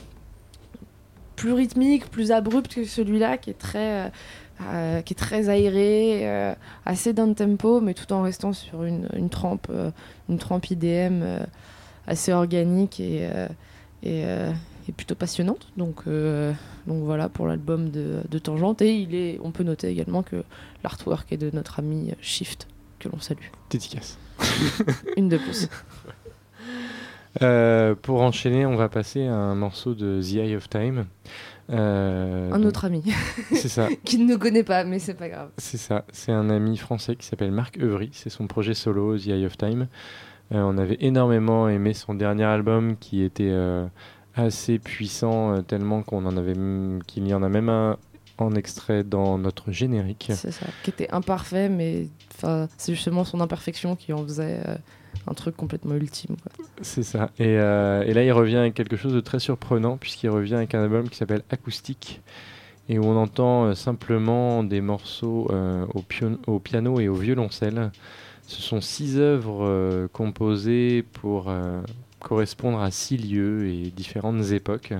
plus 1.37 1.53
rythmique, 1.53 2.11
plus 2.11 2.33
abrupt 2.33 2.75
que 2.75 2.85
celui-là, 2.85 3.37
qui 3.37 3.51
est 3.51 3.59
très, 3.59 4.11
qui 5.05 5.13
est 5.13 5.19
très 5.19 5.49
aéré, 5.49 6.55
assez 6.87 7.13
down 7.13 7.35
tempo, 7.35 7.81
mais 7.81 7.95
tout 7.95 8.11
en 8.13 8.23
restant 8.23 8.53
sur 8.53 8.85
une, 8.85 9.07
une 9.15 9.29
trempe, 9.29 9.71
une 10.29 10.39
trempe 10.39 10.71
IDM 10.71 11.23
assez 12.07 12.33
organique 12.33 13.01
et, 13.01 13.21
euh, 13.31 13.47
et, 14.03 14.23
euh, 14.25 14.53
et 14.89 14.93
plutôt 14.93 15.15
passionnante. 15.15 15.69
Donc, 15.77 16.03
euh, 16.07 16.53
donc 16.87 17.03
voilà 17.05 17.29
pour 17.29 17.47
l'album 17.47 17.91
de, 17.91 18.21
de 18.29 18.39
Tangente. 18.39 18.83
Et 18.83 18.95
il 18.97 19.15
est, 19.15 19.39
on 19.43 19.51
peut 19.51 19.65
noter 19.65 19.89
également 19.89 20.23
que 20.23 20.45
l'artwork 20.85 21.33
est 21.33 21.37
de 21.37 21.51
notre 21.53 21.79
ami 21.81 22.13
Shift, 22.21 22.69
que 22.99 23.09
l'on 23.09 23.19
salue. 23.21 23.39
Dédicace. 23.71 24.19
Une 25.17 25.29
de 25.29 25.37
plus. 25.39 25.69
Euh, 27.43 27.95
pour 27.95 28.23
enchaîner, 28.23 28.65
on 28.65 28.77
va 28.77 28.89
passer 28.89 29.27
à 29.27 29.35
un 29.35 29.55
morceau 29.55 29.95
de 29.95 30.23
The 30.23 30.37
Eye 30.37 30.57
of 30.57 30.71
Time. 30.71 31.05
Euh, 31.69 32.51
Un 32.51 32.59
donc- 32.59 32.69
autre 32.69 32.85
ami 32.87 33.03
C'est 33.53 33.69
ça. 33.69 33.89
qui 34.05 34.19
ne 34.19 34.33
nous 34.33 34.39
connaît 34.39 34.63
pas, 34.63 34.85
mais 34.85 34.99
c'est 34.99 35.13
pas 35.15 35.29
grave. 35.29 35.51
C'est 35.59 35.77
ça, 35.77 36.07
c'est 36.13 36.33
un 36.33 36.49
ami 36.49 36.79
français 36.79 37.15
qui 37.15 37.27
s'appelle 37.27 37.51
Marc 37.53 37.77
Evry, 37.77 38.09
c'est 38.13 38.31
son 38.31 38.47
projet 38.47 38.73
solo 38.73 39.19
The 39.19 39.27
Eye 39.27 39.45
of 39.45 39.59
Time. 39.59 39.87
Euh, 40.53 40.61
on 40.63 40.79
avait 40.79 40.99
énormément 41.01 41.69
aimé 41.69 41.93
son 41.93 42.15
dernier 42.15 42.45
album 42.45 42.97
qui 42.99 43.23
était 43.23 43.51
euh, 43.51 43.87
assez 44.37 44.79
puissant 44.79 45.55
euh, 45.57 45.63
tellement 45.63 46.03
qu'on 46.03 46.25
en 46.25 46.37
avait 46.37 46.53
m- 46.53 47.01
qu'il 47.07 47.27
y 47.27 47.35
en 47.35 47.43
a 47.43 47.49
même 47.49 47.69
un 47.69 47.97
en 48.39 48.55
extrait 48.55 49.03
dans 49.03 49.39
notre 49.39 49.73
générique. 49.73 50.31
C'est 50.35 50.53
ça. 50.53 50.67
Qui 50.83 50.91
était 50.91 51.11
imparfait, 51.11 51.69
mais 51.71 52.09
c'est 52.77 52.93
justement 52.93 53.25
son 53.25 53.41
imperfection 53.41 53.97
qui 53.97 54.13
en 54.13 54.23
faisait 54.25 54.61
euh, 54.69 54.77
un 55.27 55.33
truc 55.33 55.57
complètement 55.57 55.95
ultime. 55.95 56.37
C'est 56.83 57.03
ça. 57.03 57.31
Et, 57.39 57.57
euh, 57.59 58.03
et 58.05 58.13
là, 58.13 58.23
il 58.23 58.33
revient 58.33 58.57
avec 58.59 58.75
quelque 58.75 58.97
chose 58.97 59.15
de 59.15 59.21
très 59.21 59.39
surprenant, 59.41 59.97
puisqu'il 59.97 60.29
revient 60.29 60.55
avec 60.57 60.75
un 60.75 60.83
album 60.83 61.09
qui 61.09 61.17
s'appelle 61.17 61.43
Acoustique, 61.51 62.21
et 62.91 62.99
où 62.99 63.05
on 63.07 63.17
entend 63.17 63.65
euh, 63.65 63.75
simplement 63.75 64.63
des 64.63 64.83
morceaux 64.83 65.51
au 66.47 66.59
piano 66.59 67.01
et 67.01 67.09
au 67.09 67.15
violoncelle. 67.15 67.91
Ce 68.47 68.63
sont 68.63 68.81
six 68.81 69.19
œuvres 69.19 69.65
euh, 69.65 70.09
composées 70.13 71.03
pour 71.03 71.49
euh, 71.49 71.81
correspondre 72.21 72.81
à 72.81 72.91
six 72.91 73.17
lieux 73.17 73.69
et 73.69 73.91
différentes 73.91 74.51
époques. 74.53 74.93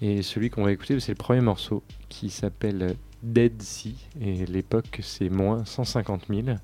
Et 0.00 0.22
celui 0.22 0.50
qu'on 0.50 0.64
va 0.64 0.72
écouter, 0.72 0.98
c'est 1.00 1.12
le 1.12 1.16
premier 1.16 1.40
morceau, 1.40 1.82
qui 2.08 2.30
s'appelle 2.30 2.96
Dead 3.22 3.60
Sea, 3.60 3.96
et 4.20 4.46
l'époque, 4.46 5.00
c'est 5.02 5.28
moins 5.28 5.64
150 5.64 6.22
000. 6.28 6.56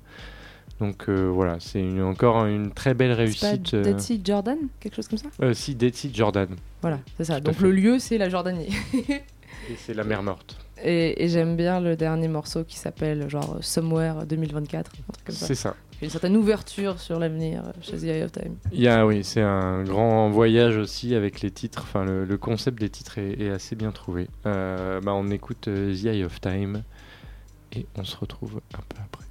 Donc 0.79 1.07
euh, 1.07 1.29
voilà, 1.29 1.57
c'est 1.59 2.01
encore 2.01 2.45
une 2.45 2.71
très 2.71 2.93
belle 2.93 3.11
pas 3.11 3.15
réussite. 3.15 3.75
Dead 3.75 3.99
Sea 3.99 4.21
Jordan 4.23 4.57
Quelque 4.79 4.95
chose 4.95 5.07
comme 5.07 5.17
ça? 5.17 5.29
Euh, 5.41 5.53
si, 5.53 5.75
Dead 5.75 5.95
Sea 5.95 6.11
Jordan. 6.13 6.49
Voilà, 6.81 6.99
c'est 7.17 7.25
ça. 7.25 7.39
Tout 7.39 7.51
Donc 7.51 7.61
le 7.61 7.71
lieu, 7.71 7.99
c'est 7.99 8.17
la 8.17 8.29
Jordanie. 8.29 8.75
Et 9.69 9.75
c'est 9.77 9.93
la 9.93 10.03
mer 10.03 10.21
morte. 10.21 10.57
Et, 10.83 11.23
et 11.23 11.29
j'aime 11.29 11.55
bien 11.55 11.79
le 11.79 11.95
dernier 11.95 12.27
morceau 12.27 12.63
qui 12.63 12.77
s'appelle 12.77 13.29
genre 13.29 13.57
Somewhere 13.61 14.25
2024, 14.27 14.91
un 14.91 15.13
truc 15.13 15.25
comme 15.25 15.35
ça. 15.35 15.47
C'est 15.47 15.55
ça. 15.55 15.75
Une 16.01 16.09
certaine 16.09 16.35
ouverture 16.35 16.99
sur 16.99 17.19
l'avenir 17.19 17.63
chez 17.81 17.97
The 17.97 18.03
Eye 18.03 18.23
of 18.23 18.31
Time. 18.31 18.55
Oui, 19.05 19.23
c'est 19.23 19.41
un 19.41 19.83
grand 19.83 20.29
voyage 20.29 20.77
aussi 20.77 21.15
avec 21.15 21.41
les 21.41 21.51
titres. 21.51 21.83
Enfin, 21.83 22.03
le, 22.03 22.37
concept 22.37 22.79
des 22.79 22.89
titres 22.89 23.17
est, 23.17 23.41
est 23.41 23.49
assez 23.49 23.75
bien 23.75 23.91
trouvé. 23.91 24.27
Euh, 24.45 24.99
bah, 25.01 25.13
on 25.13 25.29
écoute 25.29 25.67
euh, 25.67 25.95
The 25.95 26.05
Eye 26.05 26.23
of 26.23 26.41
Time 26.41 26.83
et 27.73 27.85
on 27.97 28.03
se 28.03 28.17
retrouve 28.17 28.61
un 28.73 28.83
peu 28.89 28.97
après. 29.03 29.24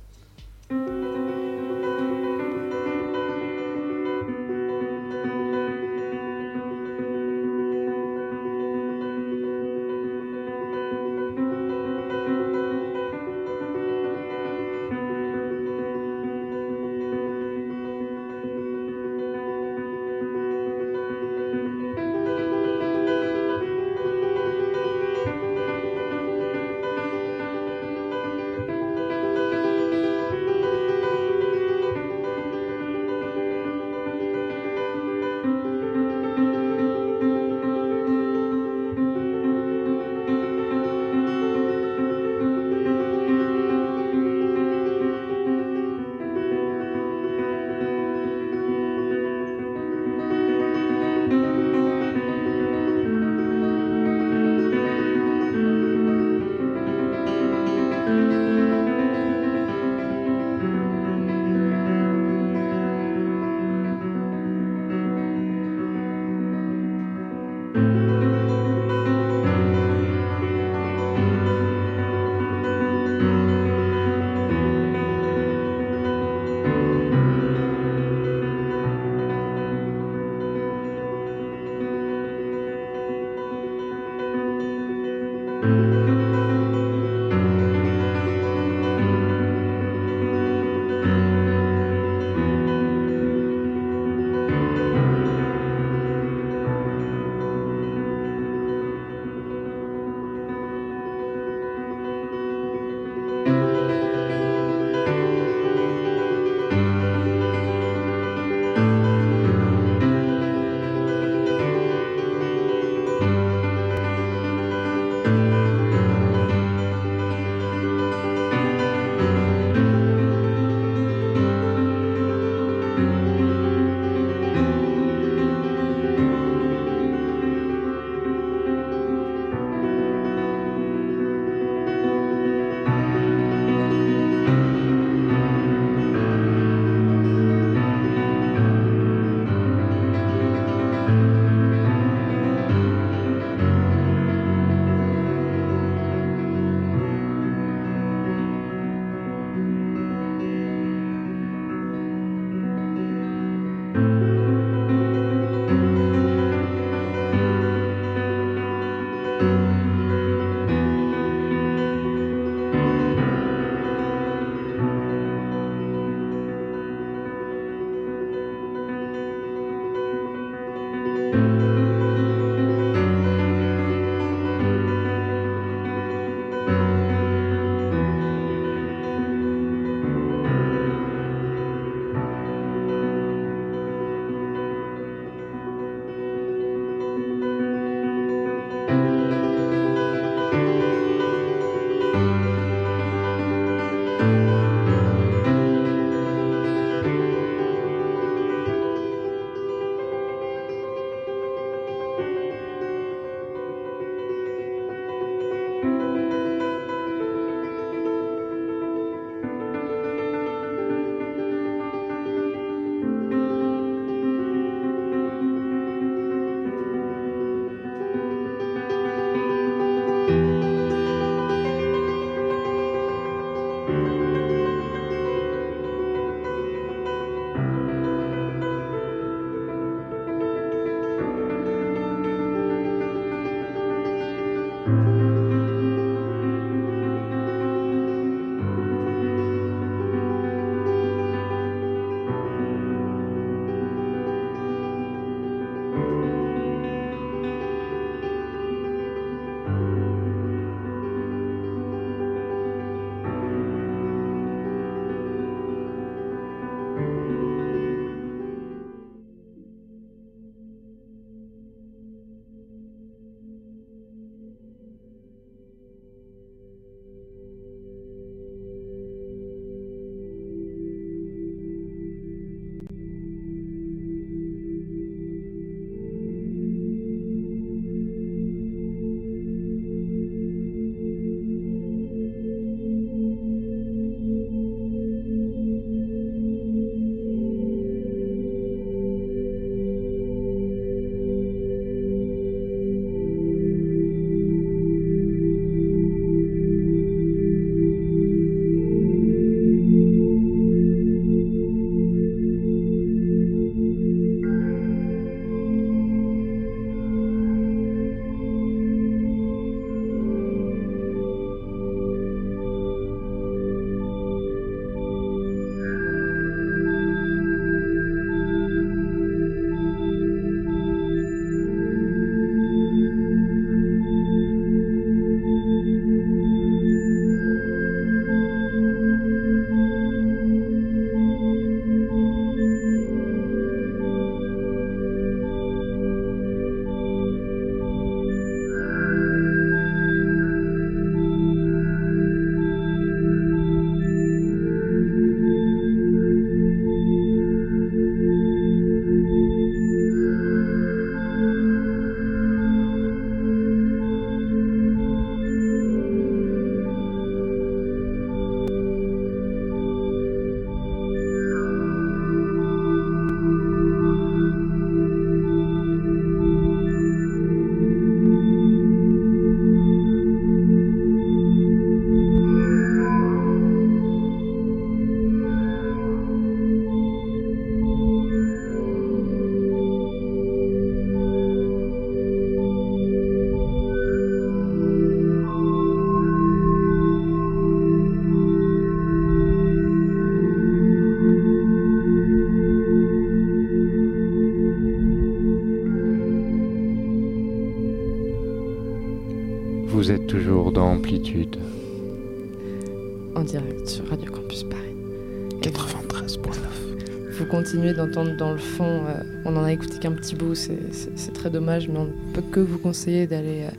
Dans 408.23 408.53
le 408.53 408.59
fond, 408.59 408.85
euh, 408.85 409.43
on 409.45 409.57
en 409.57 409.65
a 409.65 409.73
écouté 409.73 409.99
qu'un 409.99 410.13
petit 410.13 410.37
bout, 410.37 410.55
c'est- 410.55 411.33
très 411.33 411.51
dommage, 411.51 411.89
mais 411.89 411.99
on 411.99 412.05
ne 412.05 412.33
peut 412.33 412.43
que 412.43 412.61
vous 412.61 412.79
conseiller 412.79 413.27
d'aller 413.27 413.65
euh, 413.65 413.71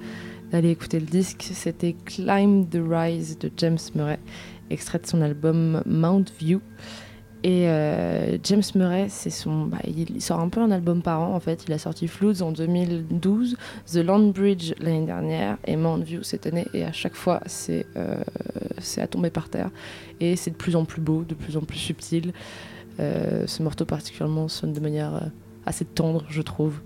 d'aller 0.52 0.72
écouter 0.72 1.00
le 1.00 1.06
disque. 1.06 1.48
C'était 1.54 1.96
Climb 2.06 2.70
the 2.70 2.80
Rise 2.86 3.40
de 3.40 3.50
James 3.58 3.78
Murray, 3.96 4.20
extrait 4.70 5.00
de 5.00 5.08
son 5.08 5.22
album 5.22 5.82
Mount 5.86 6.26
View. 6.38 6.60
Et 7.44 7.70
euh, 7.70 8.38
James 8.44 8.64
Murray, 8.74 9.08
c'est 9.10 9.30
son, 9.30 9.66
bah, 9.66 9.78
il, 9.86 10.22
sort 10.22 10.40
un 10.40 10.50
peu 10.50 10.62
un 10.62 10.72
album 10.72 11.02
par 11.02 11.22
an 11.22 11.34
en 11.36 11.40
fait. 11.40 11.64
Il 11.68 11.74
a 11.74 11.78
sorti 11.78 12.08
Floods 12.08 12.42
en 12.42 12.52
2012, 12.52 13.56
The 13.92 13.98
Land 13.98 14.30
Bridge 14.30 14.74
l'année 14.80 15.06
dernière 15.06 15.58
et 15.66 15.76
Mount 15.76 16.04
View 16.04 16.24
cette 16.24 16.46
année. 16.48 16.66
Et 16.74 16.84
à 16.84 16.92
chaque 16.92 17.16
fois, 17.16 17.42
c'est 17.46 17.86
euh, 17.96 18.18
c'est 18.80 19.02
à 19.02 19.08
tomber 19.08 19.30
par 19.30 19.50
terre. 19.50 19.70
Et 20.20 20.36
c'est 20.36 20.52
de 20.52 20.56
plus 20.56 20.76
en 20.76 20.86
plus 20.86 21.02
beau, 21.02 21.24
de 21.24 21.36
plus 21.36 21.56
en 21.56 21.62
plus 21.62 21.78
subtil. 21.78 22.34
Euh, 23.00 23.46
ce 23.48 23.62
morceau 23.64 23.86
particulièrement 23.86 24.48
sonne 24.48 24.74
de 24.74 24.80
manière 24.80 25.16
euh, 25.16 25.20
assez 25.66 25.86
tendre, 25.86 26.24
je 26.30 26.42
trouve. 26.42 26.80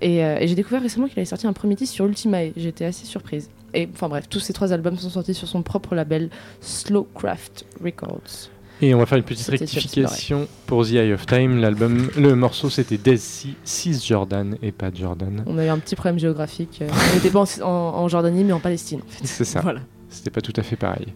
Et, 0.00 0.24
euh, 0.24 0.38
et 0.40 0.48
j'ai 0.48 0.54
découvert 0.54 0.82
récemment 0.82 1.06
qu'il 1.06 1.18
avait 1.18 1.24
sorti 1.26 1.46
un 1.46 1.52
premier 1.52 1.76
titre 1.76 1.92
sur 1.92 2.04
Ultimae. 2.06 2.50
J'étais 2.56 2.84
assez 2.84 3.06
surprise. 3.06 3.48
Et 3.72 3.88
enfin 3.92 4.08
bref, 4.08 4.28
tous 4.28 4.40
ces 4.40 4.52
trois 4.52 4.72
albums 4.72 4.96
sont 4.98 5.10
sortis 5.10 5.34
sur 5.34 5.48
son 5.48 5.62
propre 5.62 5.94
label 5.94 6.30
Slowcraft 6.60 7.64
Records. 7.82 8.50
Et 8.82 8.92
on 8.94 8.98
va 8.98 9.06
faire 9.06 9.18
une 9.18 9.24
petite 9.24 9.46
rectification 9.46 10.48
pour 10.66 10.84
The 10.84 10.90
Eye 10.94 11.12
of 11.12 11.24
Time. 11.26 11.58
L'album, 11.60 12.10
le 12.18 12.34
morceau 12.34 12.68
c'était 12.68 12.98
Daisy 12.98 13.54
6 13.64 14.04
Jordan 14.04 14.56
et 14.62 14.72
pas 14.72 14.90
Jordan. 14.92 15.44
On 15.46 15.56
a 15.58 15.64
eu 15.64 15.68
un 15.68 15.78
petit 15.78 15.94
problème 15.94 16.18
géographique. 16.18 16.82
on 16.82 17.14
n'était 17.14 17.30
pas 17.30 17.40
en, 17.40 17.62
en- 17.62 17.68
en 18.02 18.08
Jordanie, 18.08 18.42
mais 18.44 18.52
en 18.52 18.60
Palestine. 18.60 19.00
en 19.06 19.10
fait. 19.10 19.26
C'est 19.26 19.44
ça. 19.44 19.60
Voilà. 19.60 19.80
C'était 20.10 20.30
pas 20.30 20.40
tout 20.40 20.52
à 20.56 20.62
fait 20.62 20.76
pareil. 20.76 21.06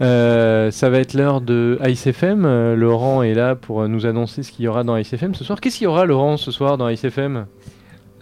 Euh, 0.00 0.70
ça 0.70 0.88
va 0.88 0.98
être 0.98 1.14
l'heure 1.14 1.40
de 1.40 1.78
Ice 1.86 2.06
FM. 2.06 2.44
Euh, 2.44 2.74
Laurent 2.74 3.22
est 3.22 3.34
là 3.34 3.54
pour 3.54 3.86
nous 3.88 4.06
annoncer 4.06 4.42
ce 4.42 4.50
qu'il 4.50 4.64
y 4.64 4.68
aura 4.68 4.82
dans 4.82 4.96
Ice 4.96 5.12
FM 5.12 5.34
ce 5.34 5.44
soir. 5.44 5.60
Qu'est-ce 5.60 5.78
qu'il 5.78 5.84
y 5.84 5.88
aura, 5.88 6.06
Laurent, 6.06 6.36
ce 6.36 6.50
soir 6.50 6.78
dans 6.78 6.88
Ice 6.88 7.04
FM 7.04 7.46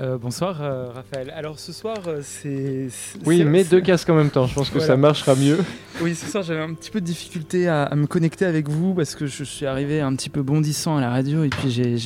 Euh, 0.01 0.16
bonsoir 0.16 0.62
euh, 0.62 0.91
Raphaël. 0.95 1.33
Alors 1.37 1.59
ce 1.59 1.73
soir 1.73 1.97
euh, 2.07 2.20
c'est... 2.23 2.87
Oui, 3.27 3.43
mais 3.43 3.65
deux 3.65 3.81
casques 3.81 4.09
en 4.11 4.15
même 4.15 4.31
temps. 4.31 4.47
Je 4.47 4.55
pense 4.55 4.69
que 4.69 4.75
Voilà. 4.75 4.87
ça 4.87 4.97
marchera 4.97 5.35
mieux. 5.35 5.59
Oui, 6.01 6.15
ce 6.15 6.27
soir 6.31 6.45
j'avais 6.45 6.61
un 6.61 6.73
petit 6.73 6.93
peu 6.93 7.01
de 7.01 7.05
difficulté 7.05 7.66
à, 7.66 7.83
à 7.83 7.97
me 7.97 8.07
connecter 8.07 8.45
avec 8.45 8.69
vous 8.69 8.95
parce 8.95 9.16
que 9.16 9.27
je 9.27 9.43
suis 9.43 9.66
arrivé 9.66 10.01
un 10.01 10.15
petit 10.15 10.31
peu 10.31 10.43
bondissant 10.43 10.97
à 10.99 11.01
la 11.01 11.11
radio 11.11 11.43
et 11.43 11.49
puis 11.49 11.69
j'ai, 11.73 11.97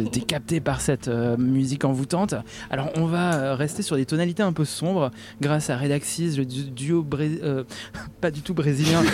été 0.00 0.20
capté 0.20 0.60
par 0.60 0.80
cette 0.80 1.08
musique 1.08 1.84
envoûtante. 1.84 2.36
Alors 2.70 2.90
on 2.94 3.06
va 3.06 3.56
rester 3.56 3.82
sur 3.82 3.96
des 3.96 4.06
tonalités 4.06 4.44
un 4.44 4.52
peu 4.52 4.64
sombres 4.64 5.10
grâce 5.40 5.68
à 5.68 5.76
Redaxis, 5.76 6.36
le 6.36 6.44
du- 6.44 6.70
duo 6.70 7.04
pas 8.20 8.30
du 8.30 8.42
tout 8.42 8.54
brésilien. 8.54 9.02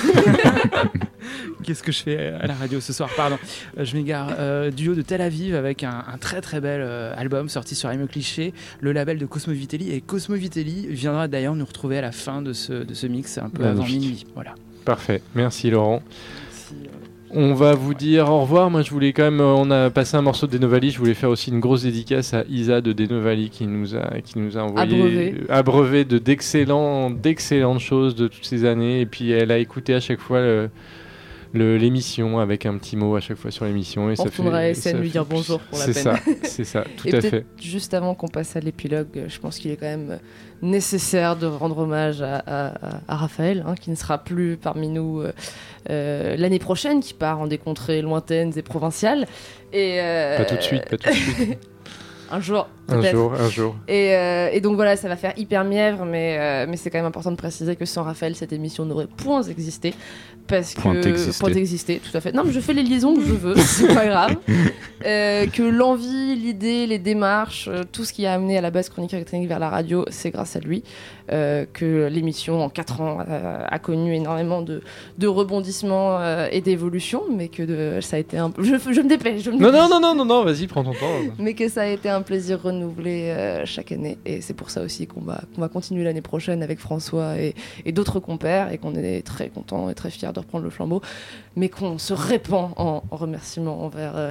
Qu'est-ce 1.64 1.82
que 1.82 1.92
je 1.92 2.02
fais 2.02 2.18
à 2.18 2.46
la 2.46 2.54
radio 2.54 2.80
ce 2.80 2.92
soir? 2.92 3.08
Pardon, 3.16 3.38
je 3.78 3.96
m'égare. 3.96 4.70
Duo 4.72 4.94
de 4.94 5.00
Tel 5.02 5.22
Aviv 5.22 5.54
avec 5.54 5.82
un, 5.84 6.04
un 6.12 6.18
très 6.18 6.42
très 6.42 6.60
bel 6.60 6.82
album 7.16 7.48
sorti 7.48 7.74
sur 7.74 7.88
Aime 8.02 8.08
Cliché, 8.08 8.52
le 8.80 8.92
label 8.92 9.18
de 9.18 9.26
Cosmo 9.26 9.52
Vitelli. 9.54 9.92
Et 9.92 10.00
Cosmo 10.00 10.34
Vitelli 10.36 10.86
viendra 10.88 11.28
d'ailleurs 11.28 11.54
nous 11.54 11.64
retrouver 11.64 11.98
à 11.98 12.02
la 12.02 12.12
fin 12.12 12.42
de 12.42 12.52
ce, 12.52 12.72
de 12.84 12.94
ce 12.94 13.06
mix, 13.06 13.38
un 13.38 13.48
peu 13.48 13.64
avant 13.64 13.82
Magnifique. 13.82 14.00
minuit. 14.00 14.26
Voilà. 14.34 14.54
Parfait. 14.84 15.22
Merci, 15.34 15.70
Laurent. 15.70 16.02
Merci, 16.50 16.74
euh, 16.84 16.88
On 17.34 17.54
va 17.54 17.74
vous 17.74 17.94
dire 17.94 18.28
au 18.28 18.40
revoir. 18.42 18.68
Moi, 18.70 18.82
je 18.82 18.90
voulais 18.90 19.12
quand 19.12 19.22
même. 19.22 19.40
euh, 19.40 19.54
On 19.56 19.70
a 19.70 19.90
passé 19.90 20.16
un 20.16 20.22
morceau 20.22 20.46
de 20.46 20.52
Denovali. 20.52 20.90
Je 20.90 20.98
voulais 20.98 21.14
faire 21.14 21.30
aussi 21.30 21.50
une 21.50 21.60
grosse 21.60 21.84
dédicace 21.84 22.34
à 22.34 22.44
Isa 22.50 22.80
de 22.80 22.92
Denovali 22.92 23.48
qui 23.48 23.66
nous 23.66 23.94
a, 23.96 24.20
qui 24.20 24.38
nous 24.38 24.58
a 24.58 24.62
envoyé 24.62 25.34
Abreuvé. 25.48 26.04
de 26.04 26.18
d'excellents, 26.18 27.10
d'excellentes 27.10 27.80
choses 27.80 28.14
de 28.16 28.26
toutes 28.28 28.44
ces 28.44 28.64
années. 28.64 29.00
Et 29.00 29.06
puis, 29.06 29.30
elle 29.30 29.50
a 29.52 29.58
écouté 29.58 29.94
à 29.94 30.00
chaque 30.00 30.20
fois 30.20 30.40
le- 30.40 30.68
l'émission 31.54 32.38
avec 32.38 32.66
un 32.66 32.76
petit 32.78 32.96
mot 32.96 33.14
à 33.16 33.20
chaque 33.20 33.36
fois 33.36 33.50
sur 33.50 33.64
l'émission. 33.64 34.08
Et 34.10 34.14
On 34.18 34.24
ça 34.24 34.30
fait, 34.30 34.74
SN 34.74 34.98
lui 35.00 35.10
dire 35.10 35.24
bonjour 35.26 35.60
pour 35.60 35.78
la 35.78 35.84
C'est 35.86 36.02
peine. 36.04 36.16
ça, 36.16 36.20
c'est 36.44 36.64
ça, 36.64 36.84
tout 36.96 37.08
Et 37.08 37.14
à 37.14 37.20
fait. 37.20 37.44
juste 37.60 37.94
avant 37.94 38.14
qu'on 38.14 38.28
passe 38.28 38.56
à 38.56 38.60
l'épilogue, 38.60 39.24
je 39.28 39.38
pense 39.38 39.58
qu'il 39.58 39.70
est 39.70 39.76
quand 39.76 39.86
même 39.86 40.18
nécessaire 40.62 41.36
de 41.36 41.46
rendre 41.46 41.78
hommage 41.78 42.22
à, 42.22 42.36
à- 42.36 42.66
à- 42.68 43.00
à 43.08 43.16
Raphaël, 43.16 43.64
hein, 43.66 43.74
qui 43.74 43.90
ne 43.90 43.96
sera 43.96 44.18
plus 44.18 44.56
parmi 44.56 44.88
nous 44.88 45.20
euh, 45.20 45.32
euh, 45.90 46.36
l'année 46.36 46.58
prochaine, 46.60 47.00
qui 47.00 47.14
part 47.14 47.40
en 47.40 47.46
des 47.46 47.58
contrées 47.58 48.00
lointaines 48.02 48.52
et 48.56 48.62
provinciales. 48.62 49.26
Et, 49.72 50.00
euh, 50.00 50.36
Pas 50.38 50.44
tout 50.44 50.56
de 50.56 50.60
suite, 50.62 50.88
pas 50.88 50.96
tout 50.96 51.08
de 51.10 51.14
suite. 51.14 51.58
Un 52.32 52.40
jour, 52.40 52.66
un 52.88 52.98
peut-être. 53.00 53.12
jour, 53.14 53.34
un 53.34 53.48
jour. 53.50 53.76
Et, 53.88 54.16
euh, 54.16 54.48
et 54.52 54.60
donc 54.60 54.76
voilà, 54.76 54.96
ça 54.96 55.06
va 55.08 55.16
faire 55.16 55.34
hyper 55.36 55.64
mièvre, 55.64 56.04
mais, 56.06 56.36
euh, 56.40 56.66
mais 56.68 56.76
c'est 56.78 56.88
quand 56.90 56.98
même 56.98 57.06
important 57.06 57.30
de 57.30 57.36
préciser 57.36 57.76
que 57.76 57.84
sans 57.84 58.02
Raphaël, 58.04 58.34
cette 58.34 58.52
émission 58.52 58.84
n'aurait 58.86 59.06
point 59.06 59.42
existé. 59.42 59.92
Parce 60.48 60.74
Point 60.74 60.94
que. 61.00 61.08
existé. 61.08 61.38
Point 61.38 61.52
existé, 61.54 62.00
tout 62.00 62.16
à 62.16 62.20
fait. 62.20 62.32
Non, 62.32 62.42
mais 62.44 62.52
je 62.52 62.58
fais 62.60 62.72
les 62.72 62.82
liaisons 62.82 63.14
que 63.14 63.20
je 63.22 63.32
veux, 63.32 63.54
c'est 63.58 63.94
pas 63.94 64.06
grave. 64.06 64.36
Euh, 65.04 65.48
que 65.48 65.64
l'envie, 65.64 66.36
l'idée, 66.36 66.86
les 66.86 67.00
démarches, 67.00 67.68
tout 67.90 68.04
ce 68.04 68.12
qui 68.12 68.24
a 68.24 68.34
amené 68.34 68.56
à 68.56 68.60
la 68.60 68.70
base 68.70 68.88
Chronique 68.88 69.12
électronique 69.12 69.48
vers 69.48 69.58
la 69.58 69.68
radio, 69.68 70.04
c'est 70.10 70.30
grâce 70.30 70.54
à 70.54 70.60
lui. 70.60 70.84
Euh, 71.32 71.64
que 71.72 72.06
l'émission, 72.06 72.62
en 72.62 72.68
4 72.68 73.00
ans, 73.00 73.18
euh, 73.28 73.64
a 73.68 73.78
connu 73.80 74.14
énormément 74.14 74.62
de, 74.62 74.80
de 75.18 75.26
rebondissements 75.26 76.20
euh, 76.20 76.46
et 76.52 76.60
d'évolutions, 76.60 77.24
mais 77.36 77.48
que 77.48 77.64
de- 77.64 78.00
ça 78.00 78.14
a 78.14 78.20
été 78.20 78.38
un 78.38 78.50
peu. 78.50 78.62
Je, 78.62 78.76
je 78.92 79.00
me 79.00 79.08
dépêche, 79.08 79.42
je 79.42 79.50
me 79.50 79.56
Non, 79.58 79.72
dépêche 79.72 79.80
non, 79.80 79.88
non, 79.88 80.00
non, 80.00 80.14
non, 80.14 80.24
non, 80.24 80.44
vas-y, 80.44 80.68
prends 80.68 80.84
ton 80.84 80.92
temps. 80.92 81.18
mais 81.40 81.54
que 81.54 81.68
ça 81.68 81.82
a 81.82 81.86
été 81.86 82.08
un 82.08 82.21
plaisir 82.22 82.60
renouvelé 82.62 83.30
euh, 83.30 83.64
chaque 83.66 83.92
année. 83.92 84.18
Et 84.26 84.40
c'est 84.40 84.54
pour 84.54 84.70
ça 84.70 84.82
aussi 84.82 85.06
qu'on 85.06 85.20
va, 85.20 85.40
continuer 85.68 86.04
l'année 86.04 86.20
prochaine 86.22 86.62
avec 86.62 86.78
François 86.78 87.36
et, 87.38 87.54
et 87.84 87.92
d'autres 87.92 88.20
compères 88.20 88.72
et 88.72 88.78
qu'on 88.78 88.94
est 88.94 89.22
très 89.26 89.48
contents 89.48 89.90
et 89.90 89.94
très 89.94 90.10
fiers 90.10 90.32
de 90.32 90.38
reprendre 90.40 90.64
le 90.64 90.70
flambeau, 90.70 91.02
mais 91.56 91.68
qu'on 91.68 91.98
se 91.98 92.12
répand 92.12 92.70
en, 92.76 93.02
en 93.10 93.16
remerciements 93.16 93.84
envers 93.84 94.16
euh, 94.16 94.30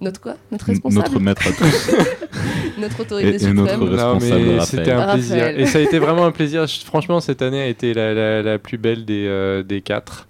notre 0.00 0.20
quoi? 0.20 0.34
Notre 0.50 0.66
responsable? 0.66 1.04
Notre 1.06 1.20
maître 1.20 1.46
à 1.46 1.52
tous. 1.52 1.90
Notre 2.78 3.00
autorité 3.00 3.28
Et- 3.30 3.34
et 3.34 3.38
suprême 3.38 3.56
notre 3.80 3.86
responsable 3.86 4.24
mais 4.24 4.58
Raphaël. 4.58 4.62
c'était 4.66 4.90
un 4.92 5.12
plaisir. 5.12 5.36
Raphaël. 5.36 5.60
Et 5.60 5.66
ça 5.66 5.78
a 5.78 5.80
été 5.82 5.98
vraiment 5.98 6.24
un 6.24 6.32
plaisir. 6.32 6.66
Franchement, 6.84 7.20
cette 7.20 7.42
année 7.42 7.60
a 7.60 7.66
été 7.66 7.92
la, 7.94 8.14
la- 8.14 8.42
la 8.42 8.58
plus 8.58 8.78
belle 8.78 9.04
des, 9.04 9.26
euh, 9.28 9.62
des 9.62 9.82
quatre. 9.82 10.26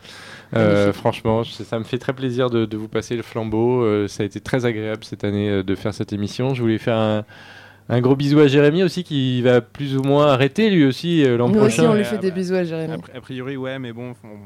Euh, 0.55 0.93
franchement, 0.93 1.43
je- 1.43 1.51
ça 1.53 1.79
me 1.79 1.85
fait 1.85 1.99
très 1.99 2.13
plaisir 2.13 2.51
de, 2.51 2.65
de 2.67 2.77
vous 2.77 2.89
passer 2.89 3.17
le 3.17 3.23
flambeau. 3.23 3.83
Euh, 3.83 4.09
ça 4.09 4.23
a 4.23 4.27
été 4.27 4.41
très 4.41 4.65
agréable 4.67 5.05
cette 5.05 5.25
année 5.25 5.49
euh, 5.49 5.63
de 5.63 5.75
faire 5.75 5.95
cette 5.95 6.13
émission. 6.13 6.55
Je 6.55 6.61
voulais 6.63 6.79
faire 6.79 6.97
un, 6.99 7.25
un 7.89 8.01
gros 8.01 8.17
bisou 8.17 8.39
à 8.41 8.47
Jérémy 8.49 8.83
aussi 8.83 9.03
qui 9.05 9.41
va 9.43 9.61
plus 9.61 9.97
ou 9.97 10.03
moins 10.03 10.27
arrêter 10.29 10.69
lui 10.71 10.85
aussi 10.85 11.25
euh, 11.25 11.37
l'an 11.37 11.49
Nous 11.49 11.59
aussi, 11.61 11.77
prochain. 11.79 11.91
on 11.93 11.95
lui 11.95 12.05
fait 12.05 12.19
des 12.19 12.31
bah, 12.31 12.37
bisous 12.37 12.55
à 12.55 12.65
Jérémy. 12.65 12.93
A, 13.15 13.17
a 13.17 13.21
priori, 13.21 13.57
ouais, 13.57 13.79
mais 13.79 13.93
bon, 13.93 14.13
on 14.25 14.37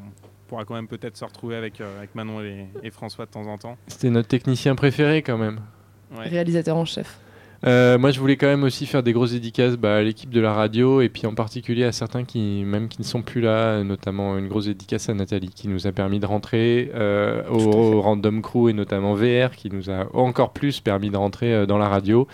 pourra 0.48 0.64
quand 0.64 0.74
même 0.74 0.86
peut-être 0.88 1.16
se 1.16 1.24
retrouver 1.24 1.56
avec, 1.56 1.80
euh, 1.80 1.98
avec 1.98 2.14
Manon 2.14 2.40
et, 2.40 2.66
et 2.84 2.90
François 2.90 3.26
de 3.26 3.30
temps 3.32 3.46
en 3.46 3.58
temps. 3.58 3.76
C'était 3.88 4.10
notre 4.10 4.28
technicien 4.28 4.74
préféré 4.76 5.22
quand 5.22 5.38
même. 5.38 5.58
Ouais. 6.16 6.28
Réalisateur 6.28 6.76
en 6.76 6.84
chef. 6.84 7.18
Euh, 7.64 7.96
moi, 7.98 8.10
je 8.10 8.20
voulais 8.20 8.36
quand 8.36 8.46
même 8.46 8.64
aussi 8.64 8.86
faire 8.86 9.02
des 9.02 9.12
grosses 9.12 9.32
dédicaces 9.32 9.76
bah, 9.76 9.96
à 9.96 10.02
l'équipe 10.02 10.30
de 10.30 10.40
la 10.40 10.52
radio 10.52 11.00
et 11.00 11.08
puis 11.08 11.26
en 11.26 11.34
particulier 11.34 11.84
à 11.84 11.92
certains 11.92 12.24
qui, 12.24 12.62
même 12.64 12.88
qui 12.88 13.00
ne 13.00 13.06
sont 13.06 13.22
plus 13.22 13.40
là, 13.40 13.82
notamment 13.82 14.36
une 14.36 14.48
grosse 14.48 14.66
dédicace 14.66 15.08
à 15.08 15.14
Nathalie 15.14 15.48
qui 15.48 15.68
nous 15.68 15.86
a 15.86 15.92
permis 15.92 16.20
de 16.20 16.26
rentrer 16.26 16.90
euh, 16.94 17.42
au, 17.48 18.00
Random 18.02 18.42
Crew 18.42 18.68
et 18.68 18.72
notamment 18.72 19.14
VR 19.14 19.52
qui 19.56 19.70
nous 19.70 19.90
a 19.90 20.06
encore 20.14 20.52
plus 20.52 20.80
permis 20.80 21.10
de 21.10 21.16
rentrer 21.16 21.52
euh, 21.54 21.66
dans 21.66 21.78
la 21.78 21.88
radio. 21.88 22.28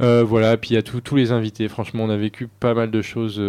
Voilà, 0.00 0.56
puis 0.56 0.76
à 0.76 0.82
tous 0.82 1.16
les 1.16 1.32
invités. 1.32 1.66
Franchement, 1.66 2.04
on 2.04 2.08
a 2.10 2.16
vécu 2.16 2.46
pas 2.46 2.72
mal 2.72 2.92
de 2.92 3.02
choses 3.02 3.42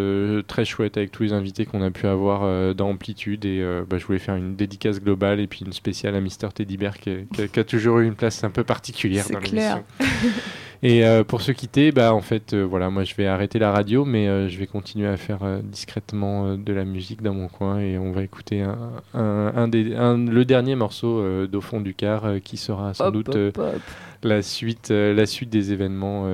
très 0.48 0.66
chouettes 0.66 0.98
avec 0.98 1.12
tous 1.12 1.22
les 1.22 1.32
invités 1.34 1.66
qu'on 1.68 1.84
a 1.84 1.92
pu 1.92 2.08
avoir 2.08 2.74
dans 2.74 2.90
Amplitude. 2.90 3.46
Et 3.46 3.64
bah, 3.88 4.00
je 4.00 4.06
voulais 4.08 4.18
faire 4.18 4.34
une 4.36 4.56
dédicace 4.56 5.00
globale 5.00 5.40
et 5.42 5.46
puis 5.46 5.62
une 5.64 5.74
spéciale 5.74 6.16
à 6.16 6.22
Mister 6.22 6.48
Teddy 6.52 6.78
Bear 6.78 6.98
qui, 6.98 7.12
qui 7.36 7.42
a- 7.44 7.48
qui 7.48 7.60
a 7.60 7.64
toujours 7.64 8.00
eu 8.00 8.08
une 8.08 8.16
place 8.16 8.44
un 8.44 8.50
peu 8.50 8.64
particulière 8.64 9.26
C'est 9.28 9.34
dans 9.34 9.40
clair. 9.42 9.84
l'émission. 10.00 10.34
Et 10.82 11.06
euh, 11.06 11.26
pour 11.26 11.42
se 11.42 11.52
quitter, 11.52 11.92
bah 11.92 12.14
en 12.14 12.22
fait, 12.22 12.54
euh, 12.54 12.64
voilà, 12.64 12.90
moi 12.90 13.04
je 13.04 13.14
vais 13.16 13.28
arrêter 13.28 13.60
la 13.60 13.72
radio, 13.74 14.06
mais 14.06 14.30
euh, 14.30 14.48
je 14.48 14.58
vais 14.58 14.66
continuer 14.68 15.08
à 15.08 15.18
faire 15.18 15.40
discrètement 15.62 16.56
de 16.56 16.72
la 16.72 16.86
musique 16.86 17.22
dans 17.22 17.34
mon 17.34 17.50
coin 17.50 17.80
et 17.80 17.98
on 17.98 18.14
va 18.14 18.24
écouter 18.24 18.62
un, 18.62 18.78
un- 19.14 19.52
un 19.58 19.68
des, 19.68 19.94
un- 19.94 20.18
le 20.18 20.46
dernier 20.46 20.76
morceau 20.76 21.46
d'au 21.48 21.60
fond 21.60 21.82
du 21.82 21.94
car 21.94 22.24
qui 22.44 22.56
sera 22.56 22.94
sans 22.94 23.08
Hop, 23.08 23.14
doute 23.14 23.36
hop, 23.36 23.58
hop. 23.58 23.82
la 24.24 24.42
suite, 24.42 24.90
la 24.92 25.26
suite 25.26 25.50
des 25.50 25.74
événements 25.74 26.26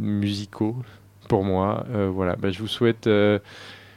musicaux 0.00 0.76
pour 1.28 1.44
moi. 1.44 1.86
Voilà, 2.12 2.34
bah, 2.36 2.50
je 2.50 2.58
vous 2.58 2.68
souhaite 2.68 3.08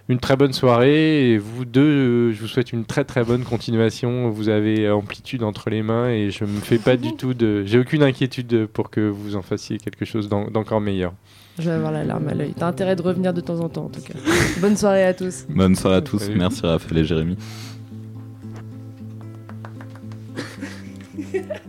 une 0.07 0.19
très 0.19 0.35
bonne 0.35 0.53
soirée 0.53 1.31
et 1.31 1.37
vous 1.37 1.65
deux, 1.65 1.81
euh, 1.81 2.31
je 2.31 2.39
vous 2.41 2.47
souhaite 2.47 2.71
une 2.73 2.85
très 2.85 3.03
très 3.03 3.23
bonne 3.23 3.43
continuation. 3.43 4.29
Vous 4.29 4.49
avez 4.49 4.89
amplitude 4.89 5.41
entre 5.43 5.69
les 5.69 5.81
mains 5.81 6.09
et 6.09 6.29
je 6.31 6.43
me 6.45 6.59
fais 6.59 6.77
pas 6.77 6.95
du 6.97 7.13
tout 7.17 7.33
de, 7.33 7.63
j'ai 7.65 7.79
aucune 7.79 8.03
inquiétude 8.03 8.67
pour 8.67 8.89
que 8.91 9.01
vous 9.01 9.35
en 9.35 9.41
fassiez 9.41 9.77
quelque 9.77 10.05
chose 10.05 10.29
d'en- 10.29 10.49
d'encore 10.51 10.81
meilleur. 10.81 11.13
Je 11.57 11.69
vais 11.69 11.75
avoir 11.75 11.91
la 11.91 12.03
larme 12.03 12.27
à 12.27 12.33
l'œil. 12.33 12.53
T'as 12.55 12.67
intérêt 12.67 12.95
de 12.97 13.01
revenir 13.01 13.33
de 13.33 13.39
temps 13.41 13.59
en 13.61 13.69
temps, 13.69 13.85
en 13.85 13.89
tout 13.89 14.01
cas. 14.01 14.13
Bonne 14.61 14.75
soirée 14.77 15.05
à 15.05 15.13
tous. 15.13 15.45
Bonne 15.49 15.75
soirée 15.75 15.97
à 15.97 16.01
tous. 16.01 16.19
Salut. 16.19 16.37
Merci 16.37 16.61
Raphaël 16.65 16.97
et 16.99 17.05
Jérémy. 17.05 17.37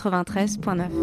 93.9. 0.00 1.00